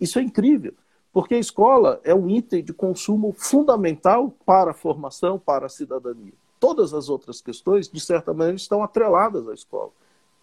Isso 0.00 0.18
é 0.18 0.22
incrível. 0.22 0.74
Porque 1.12 1.34
a 1.34 1.38
escola 1.38 2.00
é 2.04 2.14
um 2.14 2.28
item 2.30 2.62
de 2.62 2.72
consumo 2.72 3.34
fundamental 3.36 4.32
para 4.46 4.70
a 4.70 4.74
formação, 4.74 5.38
para 5.38 5.66
a 5.66 5.68
cidadania. 5.68 6.32
Todas 6.60 6.94
as 6.94 7.08
outras 7.08 7.40
questões, 7.40 7.88
de 7.88 8.00
certa 8.00 8.32
maneira, 8.32 8.56
estão 8.56 8.82
atreladas 8.82 9.48
à 9.48 9.54
escola. 9.54 9.90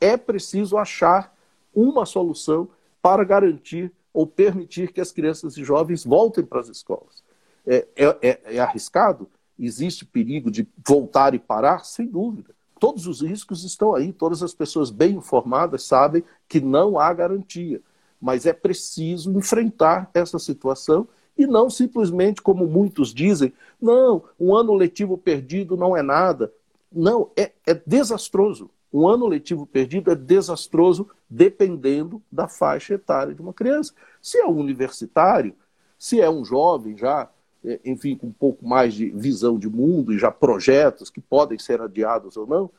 É 0.01 0.17
preciso 0.17 0.77
achar 0.77 1.34
uma 1.73 2.06
solução 2.06 2.67
para 3.01 3.23
garantir 3.23 3.91
ou 4.13 4.25
permitir 4.25 4.91
que 4.91 4.99
as 4.99 5.12
crianças 5.12 5.56
e 5.58 5.63
jovens 5.63 6.03
voltem 6.03 6.43
para 6.43 6.60
as 6.60 6.67
escolas. 6.67 7.23
É, 7.65 7.88
é, 7.95 8.17
é, 8.21 8.56
é 8.56 8.60
arriscado? 8.60 9.30
Existe 9.58 10.06
perigo 10.06 10.51
de 10.51 10.67
voltar 10.86 11.34
e 11.34 11.39
parar? 11.39 11.86
Sem 11.86 12.08
dúvida. 12.08 12.56
Todos 12.80 13.08
os 13.08 13.21
riscos 13.21 13.63
estão 13.63 13.95
aí, 13.95 14.12
todas 14.12 14.43
as 14.43 14.53
pessoas 14.53 14.89
bem 14.89 15.15
informadas 15.15 15.84
sabem 15.84 16.23
que 16.47 16.60
não 16.60 16.99
há 16.99 17.12
garantia 17.13 17.82
mas 18.19 18.45
é 18.45 18.53
preciso 18.53 19.32
enfrentar 19.32 20.10
essa 20.13 20.39
situação 20.39 21.08
e 21.38 21.45
não 21.45 21.69
simplesmente, 21.69 22.41
como 22.41 22.65
muitos 22.65 23.13
dizem, 23.13 23.53
não, 23.80 24.23
um 24.39 24.56
ano 24.56 24.73
letivo 24.73 25.17
perdido 25.17 25.77
não 25.77 25.95
é 25.95 26.01
nada. 26.01 26.51
Não, 26.91 27.30
é, 27.38 27.51
é 27.65 27.80
desastroso. 27.86 28.71
Um 28.91 29.08
ano 29.08 29.27
letivo 29.27 29.67
perdido 29.67 30.10
é 30.10 30.15
desastroso 30.15 31.08
dependendo 31.30 32.21
da 32.32 32.47
faixa 32.47 32.95
etária 32.95 33.36
de 33.36 33.41
uma 33.41 33.53
criança. 33.53 33.93
Se 34.21 34.39
é 34.39 34.47
um 34.47 34.58
universitário, 34.58 35.53
se 35.99 36.19
é 36.19 36.30
um 36.30 36.43
jovem 36.43 36.97
já, 36.97 37.30
é, 37.63 37.80
enfim, 37.86 38.15
com 38.15 38.27
um 38.27 38.32
pouco 38.32 38.67
mais 38.67 38.93
de 38.93 39.10
visão 39.12 39.60
de 39.60 39.69
mundo 39.69 40.13
e 40.13 40.17
já 40.17 40.32
projetos 40.32 41.10
que 41.10 41.21
podem 41.21 41.60
ser 41.60 41.82
adiados 41.82 42.36
ou 42.36 42.47
não. 42.47 42.71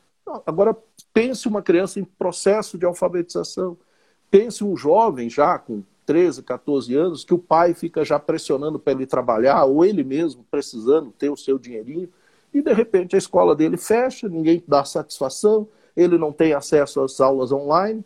Agora, 0.44 0.76
pense 1.12 1.46
uma 1.46 1.62
criança 1.62 2.00
em 2.00 2.04
processo 2.04 2.76
de 2.76 2.84
alfabetização 2.84 3.78
Pense 4.30 4.62
um 4.62 4.76
jovem 4.76 5.30
já 5.30 5.58
com 5.58 5.82
13, 6.04 6.42
14 6.42 6.94
anos, 6.94 7.24
que 7.24 7.34
o 7.34 7.38
pai 7.38 7.74
fica 7.74 8.04
já 8.04 8.18
pressionando 8.18 8.78
para 8.78 8.94
ele 8.94 9.06
trabalhar, 9.06 9.64
ou 9.64 9.84
ele 9.84 10.02
mesmo 10.02 10.44
precisando 10.50 11.10
ter 11.12 11.28
o 11.28 11.36
seu 11.36 11.58
dinheirinho, 11.58 12.08
e 12.52 12.62
de 12.62 12.72
repente 12.72 13.14
a 13.14 13.18
escola 13.18 13.54
dele 13.54 13.76
fecha, 13.76 14.28
ninguém 14.28 14.62
dá 14.66 14.84
satisfação, 14.84 15.68
ele 15.94 16.16
não 16.16 16.32
tem 16.32 16.54
acesso 16.54 17.02
às 17.02 17.20
aulas 17.20 17.52
online. 17.52 18.04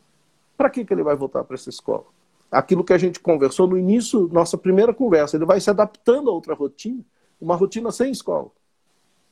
Para 0.56 0.70
que, 0.70 0.84
que 0.84 0.92
ele 0.92 1.02
vai 1.02 1.14
voltar 1.14 1.44
para 1.44 1.54
essa 1.54 1.70
escola? 1.70 2.04
Aquilo 2.50 2.84
que 2.84 2.92
a 2.92 2.98
gente 2.98 3.20
conversou 3.20 3.66
no 3.66 3.78
início, 3.78 4.28
nossa 4.32 4.58
primeira 4.58 4.92
conversa, 4.92 5.36
ele 5.36 5.44
vai 5.44 5.60
se 5.60 5.70
adaptando 5.70 6.28
a 6.28 6.32
outra 6.32 6.54
rotina, 6.54 7.04
uma 7.40 7.54
rotina 7.54 7.90
sem 7.92 8.10
escola. 8.10 8.50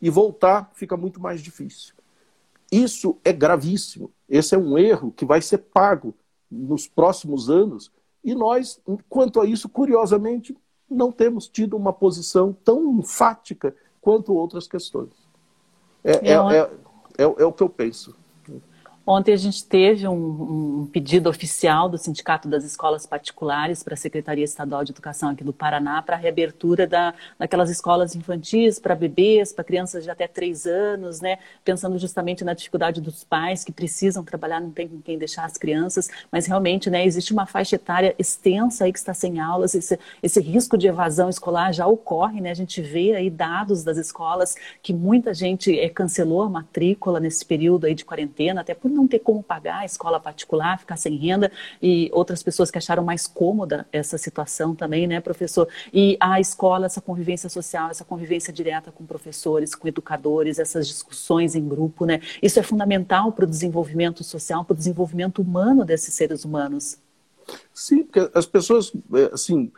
E 0.00 0.09
voltar 0.09 0.70
fica 0.74 0.96
muito 0.96 1.20
mais 1.20 1.42
difícil. 1.42 1.94
Isso 2.70 3.18
é 3.24 3.33
gravíssimo. 3.33 4.11
Esse 4.29 4.55
é 4.55 4.59
um 4.59 4.79
erro 4.79 5.12
que 5.12 5.24
vai 5.24 5.42
ser 5.42 5.59
pago 5.59 6.14
nos 6.51 6.89
próximos 6.89 7.49
anos, 7.49 7.91
e 8.23 8.35
nós, 8.35 8.81
quanto 9.09 9.41
a 9.41 9.47
isso, 9.47 9.69
curiosamente, 9.69 10.57
não 10.91 11.13
temos 11.13 11.49
tido 11.49 11.77
uma 11.77 11.93
posição 11.93 12.53
tão 12.65 12.99
enfática 12.99 13.75
quanto 14.01 14.35
outras 14.35 14.67
questões. 14.67 15.11
É, 16.03 16.13
é, 16.13 16.33
é, 16.33 16.35
é, 16.35 16.71
é, 17.19 17.23
é 17.23 17.45
o 17.45 17.53
que 17.53 17.63
eu 17.63 17.69
penso. 17.69 18.17
Ontem 19.07 19.33
a 19.33 19.37
gente 19.37 19.65
teve 19.65 20.07
um, 20.07 20.83
um, 20.83 20.87
pedido 20.87 21.29
oficial 21.31 21.89
do 21.89 21.97
Sindicato 21.97 22.47
das 22.47 22.65
Escolas 22.65 23.07
Particulares 23.07 23.83
para 23.83 23.95
a 23.95 23.97
Secretaria 23.97 24.45
Estadual 24.45 24.85
de 24.85 24.93
Educação 24.93 25.31
aqui 25.31 25.43
do 25.43 25.55
Paraná 25.55 26.03
para 26.03 26.17
a 26.17 26.19
reabertura 26.19 26.87
da, 26.87 27.15
daquelas 27.39 27.71
escolas 27.71 28.15
infantis 28.15 28.79
para 28.79 28.95
bebês, 28.95 29.53
para 29.53 29.65
crianças 29.65 30.05
de 30.05 30.11
até 30.11 30.29
três 30.29 30.67
anos, 30.67 31.21
né? 31.21 31.39
Pensando 31.65 31.99
justamente 31.99 32.45
na 32.45 32.53
dificuldade 32.53 33.01
dos 33.01 33.25
pais 33.25 33.65
que 33.65 33.73
precisam 33.73 34.23
trabalhar, 34.23 34.61
não 34.61 34.71
tem 34.71 34.87
com 34.87 35.01
quem 35.01 35.19
deixar 35.19 35.45
as 35.45 35.57
crianças, 35.57 36.11
mas 36.31 36.47
realmente, 36.47 36.91
né, 36.91 37.05
existe 37.05 37.33
uma 37.33 37.47
faixa 37.47 37.77
etária 37.77 38.15
extensa 38.19 38.85
aí 38.85 38.93
que 38.93 38.99
está 38.99 39.15
sem 39.15 39.41
aulas, 39.41 39.75
esse, 39.75 39.99
esse 40.23 40.41
risco 40.41 40.77
de 40.77 40.89
evasão 40.89 41.31
escolar 41.31 41.73
já 41.73 41.87
ocorre, 41.87 42.41
né? 42.41 42.51
A 42.51 42.55
gente 42.55 42.83
vê 42.83 43.15
aí 43.15 43.31
dados 43.31 43.83
das 43.83 43.97
escolas 43.97 44.57
que 44.83 44.93
muita 44.93 45.33
gente 45.33 45.79
é, 45.79 45.89
cancelou 45.89 46.43
a 46.43 46.51
matrícula 46.51 47.19
nesse 47.19 47.45
período 47.45 47.87
aí 47.87 47.95
de 47.95 48.05
quarentena, 48.05 48.61
até 48.61 48.75
por 48.75 48.89
não 48.90 49.00
não 49.00 49.09
ter 49.09 49.20
como 49.20 49.42
pagar 49.42 49.79
a 49.79 49.85
escola 49.85 50.20
particular, 50.20 50.79
ficar 50.79 50.96
sem 50.96 51.16
renda, 51.16 51.50
e 51.83 52.11
outras 52.12 52.42
pessoas 52.42 52.70
que 52.70 52.79
acharam 52.79 53.03
mais 53.03 53.26
cômoda 53.26 53.87
essa 53.90 54.18
situação 54.18 54.74
também, 54.74 55.07
né, 55.07 55.20
professor? 55.20 55.68
E 55.92 56.16
a 56.20 56.38
escola, 56.38 56.87
essa 56.87 57.00
convivência 57.00 57.48
social, 57.48 57.90
essa 57.90 58.05
convivência 58.05 58.53
direta 58.53 58.92
com 58.92 59.05
professores, 59.07 59.74
com 59.74 59.88
educadores, 59.88 60.59
essas 60.59 60.87
discussões 60.87 61.55
em 61.55 61.66
grupo, 61.66 62.05
né? 62.05 62.20
Isso 62.42 62.59
é 62.59 62.62
fundamental 62.62 63.33
para 63.33 63.44
o 63.44 63.48
desenvolvimento 63.48 64.22
social, 64.22 64.64
para 64.64 64.74
o 64.74 64.76
desenvolvimento 64.76 65.40
humano 65.40 65.85
desses 65.85 66.14
seres 66.14 66.44
humanos. 66.44 66.98
Sim, 67.72 68.05
porque 68.05 68.31
as 68.35 68.46
pessoas, 68.46 68.92
é, 69.14 69.31
assim, 69.33 69.72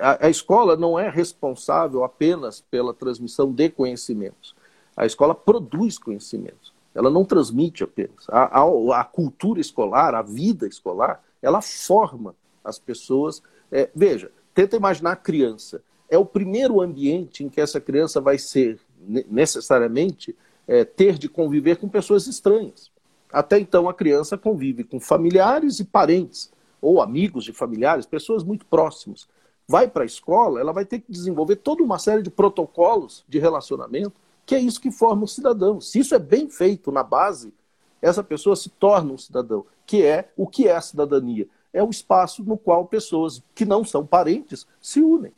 a, 0.00 0.26
a 0.26 0.30
escola 0.30 0.76
não 0.76 0.98
é 0.98 1.08
responsável 1.08 2.02
apenas 2.02 2.60
pela 2.60 2.94
transmissão 2.94 3.52
de 3.52 3.68
conhecimentos. 3.68 4.56
A 4.96 5.04
escola 5.04 5.34
produz 5.34 5.98
conhecimentos 5.98 6.75
ela 6.96 7.10
não 7.10 7.26
transmite 7.26 7.84
apenas. 7.84 8.26
A, 8.28 8.62
a, 8.62 9.00
a, 9.00 9.04
cultura 9.04 9.60
escolar, 9.60 10.14
a 10.14 10.22
vida 10.22 10.66
escolar, 10.66 11.22
ela 11.42 11.60
forma 11.60 12.34
as 12.64 12.78
pessoas. 12.78 13.42
É, 13.70 13.90
veja, 13.94 14.32
tenta 14.54 14.76
imaginar 14.76 15.12
a 15.12 15.16
criança. 15.16 15.82
É 16.08 16.16
o 16.16 16.24
primeiro 16.24 16.80
ambiente 16.80 17.44
em 17.44 17.50
que 17.50 17.60
essa 17.60 17.78
criança 17.78 18.18
vai 18.18 18.38
ser 18.38 18.80
necessariamente 19.28 20.34
é, 20.66 20.86
ter 20.86 21.18
de 21.18 21.28
conviver 21.28 21.76
com 21.76 21.86
pessoas 21.86 22.26
estranhas. 22.26 22.90
Até 23.30 23.58
então 23.58 23.90
a 23.90 23.94
criança 23.94 24.38
convive 24.38 24.82
com 24.82 24.98
familiares 24.98 25.78
e 25.80 25.84
parentes, 25.84 26.50
ou 26.80 27.02
amigos 27.02 27.44
de 27.44 27.52
familiares, 27.52 28.06
pessoas 28.06 28.42
muito 28.42 28.64
próximas. 28.64 29.28
Vai 29.68 29.86
para 29.86 30.04
a 30.04 30.06
escola, 30.06 30.60
ela 30.60 30.72
vai 30.72 30.86
ter 30.86 31.00
que 31.00 31.12
desenvolver 31.12 31.56
toda 31.56 31.82
uma 31.82 31.98
série 31.98 32.22
de 32.22 32.30
protocolos 32.30 33.22
de 33.28 33.38
relacionamento 33.38 34.14
que 34.46 34.54
é 34.54 34.60
isso 34.60 34.80
que 34.80 34.92
forma 34.92 35.24
o 35.24 35.28
cidadão. 35.28 35.80
Se 35.80 35.98
isso 35.98 36.14
é 36.14 36.18
bem 36.18 36.48
feito 36.48 36.92
na 36.92 37.02
base, 37.02 37.52
essa 38.00 38.22
pessoa 38.22 38.54
se 38.54 38.70
torna 38.70 39.12
um 39.12 39.18
cidadão, 39.18 39.66
que 39.84 40.04
é 40.04 40.30
o 40.36 40.46
que 40.46 40.68
é 40.68 40.76
a 40.76 40.80
cidadania? 40.80 41.48
É 41.72 41.82
o 41.82 41.90
espaço 41.90 42.44
no 42.44 42.56
qual 42.56 42.86
pessoas 42.86 43.42
que 43.54 43.64
não 43.64 43.84
são 43.84 44.06
parentes 44.06 44.66
se 44.80 45.02
unem 45.02 45.32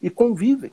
e 0.00 0.08
convivem. 0.08 0.72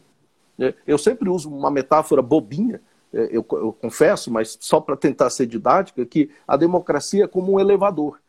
É, 0.58 0.74
eu 0.88 0.98
sempre 0.98 1.30
uso 1.30 1.54
uma 1.54 1.70
metáfora 1.70 2.22
bobinha, 2.22 2.82
é, 3.14 3.30
eu, 3.32 3.44
confesso, 3.44 4.32
mas 4.32 4.58
só 4.62 4.80
para 4.80 4.96
tentar 4.96 5.30
ser 5.30 5.46
didática, 5.46 6.06
que 6.06 6.30
a 6.48 6.56
democracia 6.56 7.26
é 7.26 7.28
como 7.28 7.54
um 7.54 7.60
elevador. 7.60 8.20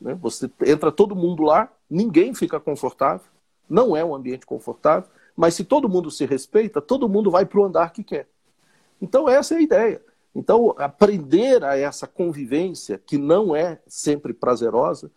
Né? 0.00 0.18
Você 0.20 0.50
entra 0.66 0.90
todo 0.90 1.14
mundo 1.14 1.44
lá, 1.44 1.70
ninguém 1.88 2.34
fica 2.34 2.58
confortável, 2.58 3.26
não 3.68 3.96
é 3.96 4.04
um 4.04 4.14
ambiente 4.14 4.44
confortável, 4.44 5.08
mas 5.36 5.54
se 5.54 5.64
todo 5.64 5.88
mundo 5.88 6.10
se 6.10 6.26
respeita, 6.26 6.80
todo 6.80 7.08
mundo 7.08 7.30
vai 7.30 7.46
para 7.46 7.60
o 7.60 7.64
andar 7.64 7.92
que 7.92 8.02
quer. 8.02 8.26
Então, 9.02 9.28
essa 9.28 9.54
é 9.54 9.58
a 9.58 9.60
ideia. 9.60 10.02
Então, 10.32 10.74
aprender 10.78 11.64
a 11.64 11.76
essa 11.76 12.06
convivência, 12.06 13.02
que 13.04 13.18
não 13.18 13.54
é 13.54 13.80
sempre 13.86 14.32
prazerosa, 14.32 15.10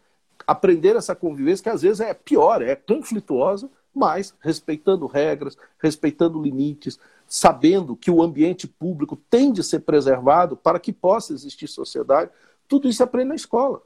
aprender 0.46 0.96
essa 0.96 1.16
convivência, 1.16 1.64
que 1.64 1.70
às 1.70 1.84
vezes 1.84 2.00
é 2.00 2.14
pior, 2.14 2.64
é 2.64 2.76
conflituosa, 2.76 3.70
mas 3.94 4.34
respeitando 4.42 5.06
regras, 5.06 5.56
respeitando 5.80 6.42
limites, 6.42 7.00
sabendo 7.28 7.96
que 7.96 8.10
o 8.10 8.22
ambiente 8.22 8.68
público 8.68 9.16
tem 9.30 9.54
de 9.54 9.64
ser 9.64 9.82
preservado 9.82 10.58
para 10.58 10.80
que 10.80 10.92
possa 10.92 11.32
existir 11.32 11.68
sociedade, 11.68 12.32
tudo 12.68 12.90
isso 12.90 13.04
aprende 13.04 13.30
na 13.30 13.36
escola. 13.36 13.82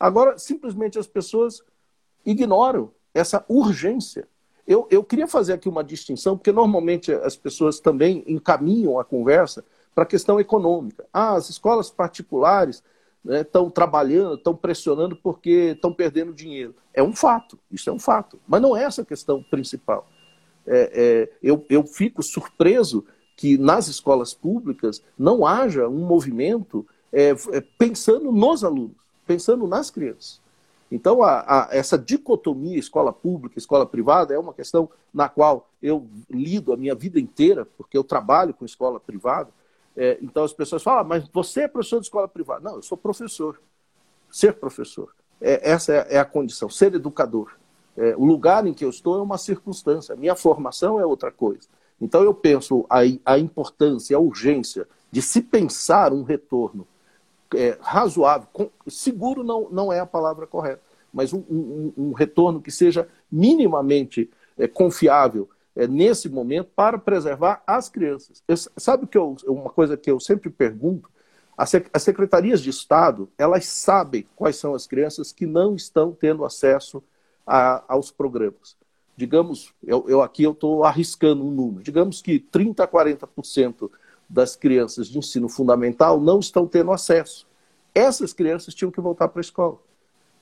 Agora, 0.00 0.38
simplesmente 0.38 0.98
as 0.98 1.06
pessoas 1.06 1.62
ignoram 2.24 2.90
essa 3.12 3.44
urgência. 3.48 4.26
Eu, 4.68 4.86
eu 4.90 5.02
queria 5.02 5.26
fazer 5.26 5.54
aqui 5.54 5.66
uma 5.66 5.82
distinção, 5.82 6.36
porque 6.36 6.52
normalmente 6.52 7.10
as 7.10 7.34
pessoas 7.34 7.80
também 7.80 8.22
encaminham 8.26 9.00
a 9.00 9.04
conversa 9.04 9.64
para 9.94 10.04
a 10.04 10.06
questão 10.06 10.38
econômica. 10.38 11.06
Ah, 11.10 11.32
as 11.32 11.48
escolas 11.48 11.90
particulares 11.90 12.82
estão 13.24 13.64
né, 13.64 13.72
trabalhando, 13.74 14.34
estão 14.34 14.54
pressionando 14.54 15.16
porque 15.16 15.72
estão 15.74 15.90
perdendo 15.90 16.34
dinheiro. 16.34 16.74
É 16.92 17.02
um 17.02 17.14
fato, 17.14 17.58
isso 17.72 17.88
é 17.88 17.92
um 17.94 17.98
fato. 17.98 18.38
Mas 18.46 18.60
não 18.60 18.76
é 18.76 18.84
essa 18.84 19.00
a 19.00 19.06
questão 19.06 19.42
principal. 19.42 20.06
É, 20.66 20.90
é, 20.92 21.32
eu, 21.42 21.64
eu 21.70 21.84
fico 21.86 22.22
surpreso 22.22 23.06
que 23.38 23.56
nas 23.56 23.88
escolas 23.88 24.34
públicas 24.34 25.02
não 25.18 25.46
haja 25.46 25.88
um 25.88 26.04
movimento 26.04 26.86
é, 27.10 27.30
é 27.30 27.60
pensando 27.78 28.30
nos 28.30 28.62
alunos, 28.62 28.96
pensando 29.26 29.66
nas 29.66 29.90
crianças. 29.90 30.42
Então, 30.90 31.22
a, 31.22 31.40
a, 31.40 31.68
essa 31.70 31.98
dicotomia 31.98 32.78
escola 32.78 33.12
pública, 33.12 33.58
escola 33.58 33.84
privada, 33.84 34.34
é 34.34 34.38
uma 34.38 34.54
questão 34.54 34.88
na 35.12 35.28
qual 35.28 35.68
eu 35.82 36.06
lido 36.30 36.72
a 36.72 36.76
minha 36.76 36.94
vida 36.94 37.20
inteira, 37.20 37.66
porque 37.76 37.96
eu 37.96 38.04
trabalho 38.04 38.54
com 38.54 38.64
escola 38.64 38.98
privada. 38.98 39.50
É, 39.96 40.18
então, 40.22 40.44
as 40.44 40.52
pessoas 40.52 40.82
falam, 40.82 41.00
ah, 41.00 41.04
mas 41.04 41.28
você 41.28 41.62
é 41.62 41.68
professor 41.68 42.00
de 42.00 42.06
escola 42.06 42.26
privada. 42.26 42.60
Não, 42.60 42.76
eu 42.76 42.82
sou 42.82 42.96
professor. 42.96 43.60
Ser 44.30 44.54
professor. 44.54 45.14
É, 45.40 45.70
essa 45.70 45.92
é, 45.92 46.14
é, 46.14 46.18
a 46.18 46.24
condição, 46.24 46.70
ser 46.70 46.94
educador. 46.94 47.56
É, 47.96 48.14
o 48.16 48.24
lugar 48.24 48.66
em 48.66 48.72
que 48.72 48.84
eu 48.84 48.90
estou 48.90 49.18
é 49.18 49.22
uma 49.22 49.36
circunstância, 49.36 50.14
a 50.14 50.16
minha 50.16 50.36
formação 50.36 50.98
é 50.98 51.04
outra 51.04 51.30
coisa. 51.30 51.68
Então, 52.00 52.22
eu 52.22 52.32
penso 52.32 52.86
a, 52.88 53.00
a 53.24 53.38
importância, 53.38 54.16
a 54.16 54.20
urgência 54.20 54.88
de 55.10 55.20
se 55.20 55.42
pensar 55.42 56.12
um 56.12 56.22
retorno 56.22 56.86
é, 57.54 57.76
razoável, 57.80 58.48
com, 58.52 58.70
seguro 58.86 59.42
não, 59.42 59.68
não 59.70 59.92
é 59.92 60.00
a 60.00 60.06
palavra 60.06 60.46
correta, 60.46 60.82
mas 61.12 61.32
um, 61.32 61.42
um, 61.48 61.92
um 61.96 62.12
retorno 62.12 62.60
que 62.60 62.70
seja 62.70 63.08
minimamente 63.30 64.30
é, 64.58 64.68
confiável 64.68 65.48
é, 65.74 65.86
nesse 65.86 66.28
momento 66.28 66.70
para 66.74 66.98
preservar 66.98 67.62
as 67.66 67.88
crianças. 67.88 68.42
Eu, 68.46 68.56
sabe 68.56 69.06
que 69.06 69.16
eu, 69.16 69.36
uma 69.46 69.70
coisa 69.70 69.96
que 69.96 70.10
eu 70.10 70.18
sempre 70.20 70.50
pergunto? 70.50 71.08
As, 71.56 71.72
as 71.92 72.02
secretarias 72.02 72.60
de 72.60 72.70
Estado, 72.70 73.28
elas 73.38 73.66
sabem 73.66 74.26
quais 74.36 74.56
são 74.56 74.74
as 74.74 74.86
crianças 74.86 75.32
que 75.32 75.46
não 75.46 75.74
estão 75.74 76.12
tendo 76.12 76.44
acesso 76.44 77.02
a, 77.46 77.82
aos 77.88 78.10
programas. 78.10 78.76
Digamos, 79.16 79.74
eu, 79.84 80.04
eu 80.08 80.22
aqui 80.22 80.44
eu 80.44 80.52
estou 80.52 80.84
arriscando 80.84 81.44
um 81.44 81.50
número, 81.50 81.82
digamos 81.82 82.22
que 82.22 82.38
30% 82.38 82.80
a 82.80 82.86
40% 82.86 83.90
das 84.28 84.54
crianças 84.54 85.08
de 85.08 85.18
ensino 85.18 85.48
fundamental 85.48 86.20
não 86.20 86.38
estão 86.38 86.66
tendo 86.66 86.92
acesso. 86.92 87.46
Essas 87.94 88.32
crianças 88.32 88.74
tinham 88.74 88.90
que 88.90 89.00
voltar 89.00 89.28
para 89.28 89.40
a 89.40 89.42
escola. 89.42 89.78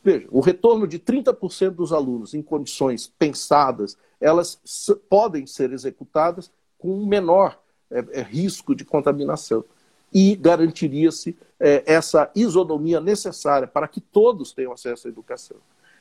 Veja, 0.03 0.27
o 0.31 0.41
retorno 0.41 0.87
de 0.87 0.99
30% 0.99 1.71
dos 1.71 1.93
alunos 1.93 2.35
em 2.35 2.43
condições 2.43 3.13
pensadas, 3.19 3.97
elas 4.21 4.61
podem 5.09 5.47
ser 5.47 5.73
executadas 5.73 6.51
com 6.79 6.91
um 6.91 7.07
menor 7.07 7.61
é, 7.91 8.05
é, 8.13 8.23
risco 8.23 8.75
de 8.75 8.85
contaminação. 8.85 9.65
E 10.13 10.37
garantiria-se 10.37 11.37
é, 11.59 11.83
essa 11.87 12.31
isonomia 12.35 13.01
necessária 13.01 13.67
para 13.67 13.89
que 13.89 14.01
todos 14.01 14.53
tenham 14.53 14.73
acesso 14.73 15.09
à 15.09 15.11
educação. 15.11 15.57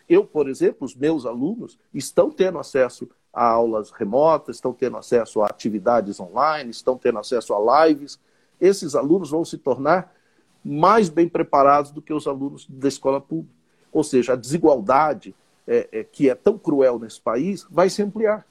Eu, 0.08 0.24
por 0.24 0.48
exemplo, 0.48 0.86
os 0.86 0.96
meus 0.96 1.26
alunos 1.26 1.78
estão 1.94 2.30
tendo 2.30 2.60
acesso 2.60 3.10
a 3.36 3.46
aulas 3.46 3.92
remotas, 3.92 4.56
estão 4.56 4.72
tendo 4.72 4.96
acesso 4.96 5.42
a 5.42 5.48
atividades 5.48 6.22
online, 6.22 6.72
estão 6.72 6.98
tendo 6.98 7.20
acesso 7.20 7.54
a 7.54 7.86
lives. 7.86 8.18
Esses 8.62 8.96
alunos 8.96 9.30
vão 9.30 9.44
se 9.44 9.58
tornar 9.58 10.16
mais 10.64 11.10
bem 11.10 11.28
preparados 11.28 11.92
do 11.92 12.02
que 12.02 12.14
os 12.14 12.28
alunos 12.28 12.66
da 12.70 12.88
escola 12.88 13.20
pública. 13.20 13.54
Ou 13.92 14.06
seja, 14.06 14.34
a 14.34 14.38
desigualdade 14.38 15.36
é, 15.68 15.90
é, 15.92 16.04
que 16.06 16.30
é 16.30 16.36
tão 16.36 16.58
cruel 16.58 16.98
nesse 16.98 17.20
país 17.20 17.68
vai 17.70 17.90
se 17.90 18.02
ampliar. 18.02 18.48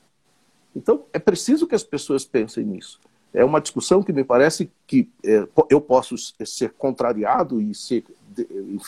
Então, 0.77 1.05
é 1.15 1.19
preciso 1.19 1.67
que 1.67 1.75
as 1.75 1.83
pessoas 1.83 2.27
pensem 2.27 2.65
nisso. 2.65 3.01
É 3.33 3.45
uma 3.45 3.61
discussão 3.61 4.03
que 4.03 4.13
me 4.13 4.23
parece 4.23 4.71
que 4.87 5.11
é, 5.25 5.49
eu 5.71 5.81
posso 5.81 6.15
ser 6.45 6.73
contrariado 6.73 7.61
e 7.61 7.75
ser 7.75 8.05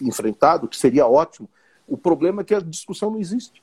enfrentado, 0.03 0.69
que 0.69 0.77
seria 0.77 1.07
ótimo. 1.07 1.49
O 1.89 1.97
problema 1.97 2.43
é 2.43 2.45
que 2.45 2.55
a 2.55 2.61
discussão 2.61 3.11
não 3.11 3.19
existe 3.19 3.63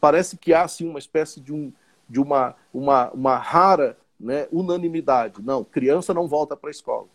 parece 0.00 0.36
que 0.36 0.52
há 0.54 0.62
assim, 0.62 0.88
uma 0.88 0.98
espécie 0.98 1.40
de, 1.40 1.52
um, 1.52 1.72
de 2.08 2.20
uma, 2.20 2.56
uma, 2.72 3.10
uma 3.10 3.36
rara 3.36 3.96
né, 4.18 4.48
unanimidade. 4.50 5.42
Não, 5.42 5.62
criança 5.62 6.14
não 6.14 6.26
volta 6.26 6.56
para 6.56 6.70
a 6.70 6.72
escola 6.72 7.06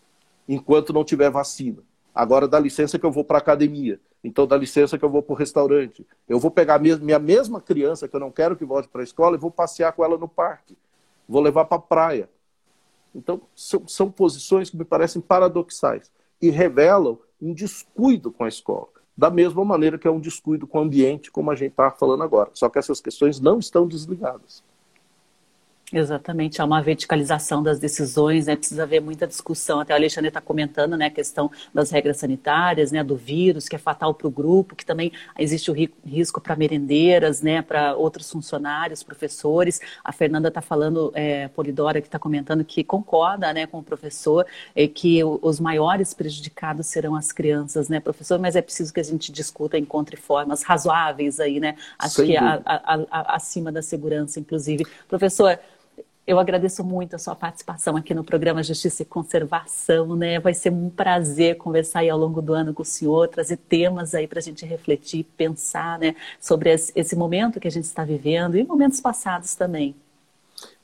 enquanto 0.48 0.92
não 0.92 1.04
tiver 1.04 1.30
vacina. 1.30 1.82
Agora 2.14 2.46
dá 2.48 2.58
licença 2.58 2.98
que 2.98 3.04
eu 3.04 3.10
vou 3.10 3.24
para 3.24 3.38
a 3.38 3.40
academia. 3.40 4.00
Então 4.22 4.46
dá 4.46 4.56
licença 4.56 4.96
que 4.96 5.04
eu 5.04 5.10
vou 5.10 5.22
para 5.22 5.32
o 5.34 5.36
restaurante. 5.36 6.06
Eu 6.28 6.38
vou 6.38 6.50
pegar 6.50 6.78
minha 6.78 7.18
mesma 7.18 7.60
criança 7.60 8.08
que 8.08 8.16
eu 8.16 8.20
não 8.20 8.30
quero 8.30 8.56
que 8.56 8.64
volte 8.64 8.88
para 8.88 9.00
a 9.00 9.04
escola 9.04 9.36
e 9.36 9.40
vou 9.40 9.50
passear 9.50 9.92
com 9.92 10.04
ela 10.04 10.16
no 10.16 10.28
parque. 10.28 10.76
Vou 11.28 11.42
levar 11.42 11.64
para 11.66 11.78
a 11.78 11.80
praia. 11.80 12.30
Então 13.14 13.42
são, 13.54 13.86
são 13.86 14.10
posições 14.10 14.70
que 14.70 14.76
me 14.76 14.84
parecem 14.84 15.20
paradoxais 15.20 16.10
e 16.40 16.50
revelam 16.50 17.18
um 17.40 17.52
descuido 17.52 18.30
com 18.30 18.44
a 18.44 18.48
escola 18.48 18.95
da 19.16 19.30
mesma 19.30 19.64
maneira 19.64 19.98
que 19.98 20.06
é 20.06 20.10
um 20.10 20.20
descuido 20.20 20.66
com 20.66 20.78
o 20.78 20.82
ambiente, 20.82 21.30
como 21.30 21.50
a 21.50 21.54
gente 21.54 21.70
está 21.70 21.90
falando 21.90 22.22
agora. 22.22 22.50
Só 22.52 22.68
que 22.68 22.78
essas 22.78 23.00
questões 23.00 23.40
não 23.40 23.58
estão 23.58 23.86
desligadas. 23.86 24.62
Exatamente, 25.92 26.60
há 26.60 26.64
uma 26.64 26.82
verticalização 26.82 27.62
das 27.62 27.78
decisões, 27.78 28.46
né? 28.46 28.56
precisa 28.56 28.82
haver 28.82 29.00
muita 29.00 29.24
discussão. 29.24 29.78
Até 29.78 29.92
o 29.92 29.96
Alexandre 29.96 30.28
está 30.28 30.40
comentando 30.40 30.96
né, 30.96 31.06
a 31.06 31.10
questão 31.10 31.48
das 31.72 31.92
regras 31.92 32.16
sanitárias, 32.16 32.90
né, 32.90 33.04
do 33.04 33.14
vírus, 33.14 33.68
que 33.68 33.76
é 33.76 33.78
fatal 33.78 34.12
para 34.12 34.26
o 34.26 34.30
grupo, 34.30 34.74
que 34.74 34.84
também 34.84 35.12
existe 35.38 35.70
o 35.70 35.74
risco 36.04 36.40
para 36.40 36.56
merendeiras, 36.56 37.40
né, 37.40 37.62
para 37.62 37.94
outros 37.94 38.28
funcionários, 38.28 39.04
professores. 39.04 39.80
A 40.02 40.10
Fernanda 40.10 40.48
está 40.48 40.60
falando, 40.60 41.12
é, 41.14 41.46
Polidora, 41.48 42.00
que 42.00 42.08
está 42.08 42.18
comentando 42.18 42.64
que 42.64 42.82
concorda 42.82 43.52
né, 43.52 43.64
com 43.64 43.78
o 43.78 43.82
professor, 43.82 44.44
é, 44.74 44.88
que 44.88 45.22
os 45.22 45.60
maiores 45.60 46.12
prejudicados 46.12 46.88
serão 46.88 47.14
as 47.14 47.30
crianças, 47.30 47.88
né, 47.88 48.00
professor? 48.00 48.40
Mas 48.40 48.56
é 48.56 48.60
preciso 48.60 48.92
que 48.92 48.98
a 48.98 49.04
gente 49.04 49.30
discuta, 49.30 49.78
encontre 49.78 50.16
formas 50.16 50.64
razoáveis 50.64 51.38
aí, 51.38 51.60
né? 51.60 51.76
Acho 51.96 52.16
Sem 52.16 52.26
que 52.26 52.36
a, 52.36 52.60
a, 52.64 52.94
a, 53.08 53.36
acima 53.36 53.70
da 53.70 53.82
segurança, 53.82 54.40
inclusive. 54.40 54.84
Professor, 55.08 55.56
eu 56.26 56.40
agradeço 56.40 56.82
muito 56.82 57.14
a 57.14 57.18
sua 57.18 57.36
participação 57.36 57.96
aqui 57.96 58.12
no 58.12 58.24
programa 58.24 58.62
Justiça 58.62 59.02
e 59.02 59.06
Conservação, 59.06 60.16
né? 60.16 60.40
Vai 60.40 60.54
ser 60.54 60.72
um 60.72 60.90
prazer 60.90 61.56
conversar 61.56 62.00
aí 62.00 62.10
ao 62.10 62.18
longo 62.18 62.42
do 62.42 62.52
ano 62.52 62.74
com 62.74 62.82
o 62.82 62.84
senhor, 62.84 63.28
trazer 63.28 63.56
temas 63.56 64.12
aí 64.12 64.26
para 64.26 64.40
a 64.40 64.42
gente 64.42 64.66
refletir, 64.66 65.24
pensar, 65.36 66.00
né, 66.00 66.16
sobre 66.40 66.70
esse 66.70 67.14
momento 67.14 67.60
que 67.60 67.68
a 67.68 67.70
gente 67.70 67.84
está 67.84 68.04
vivendo 68.04 68.56
e 68.56 68.64
momentos 68.64 69.00
passados 69.00 69.54
também. 69.54 69.94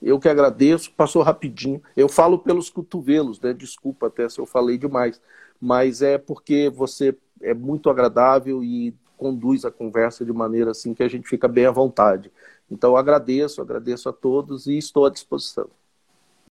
Eu 0.01 0.21
que 0.21 0.29
agradeço, 0.29 0.93
passou 0.93 1.23
rapidinho. 1.23 1.83
Eu 1.97 2.09
falo 2.09 2.39
pelos 2.39 2.71
cotovelos, 2.71 3.41
né? 3.41 3.53
Desculpa 3.53 4.07
até 4.07 4.29
se 4.29 4.39
eu 4.39 4.47
falei 4.47 4.79
demais, 4.79 5.21
mas 5.61 6.03
é 6.03 6.19
porque 6.19 6.71
você 6.71 7.17
é 7.41 7.53
muito 7.53 7.91
agradável 7.91 8.63
e 8.63 8.95
conduz 9.17 9.65
a 9.65 9.71
conversa 9.71 10.25
de 10.25 10.33
maneira 10.33 10.73
assim 10.73 10.95
que 10.95 11.03
a 11.03 11.09
gente 11.09 11.29
fica 11.29 11.49
bem 11.49 11.67
à 11.67 11.71
vontade. 11.71 12.31
Então 12.73 12.97
agradeço, 12.97 13.61
agradeço 13.61 14.09
a 14.09 14.13
todos 14.13 14.67
e 14.67 14.79
estou 14.79 15.05
à 15.07 15.11
disposição. 15.11 15.71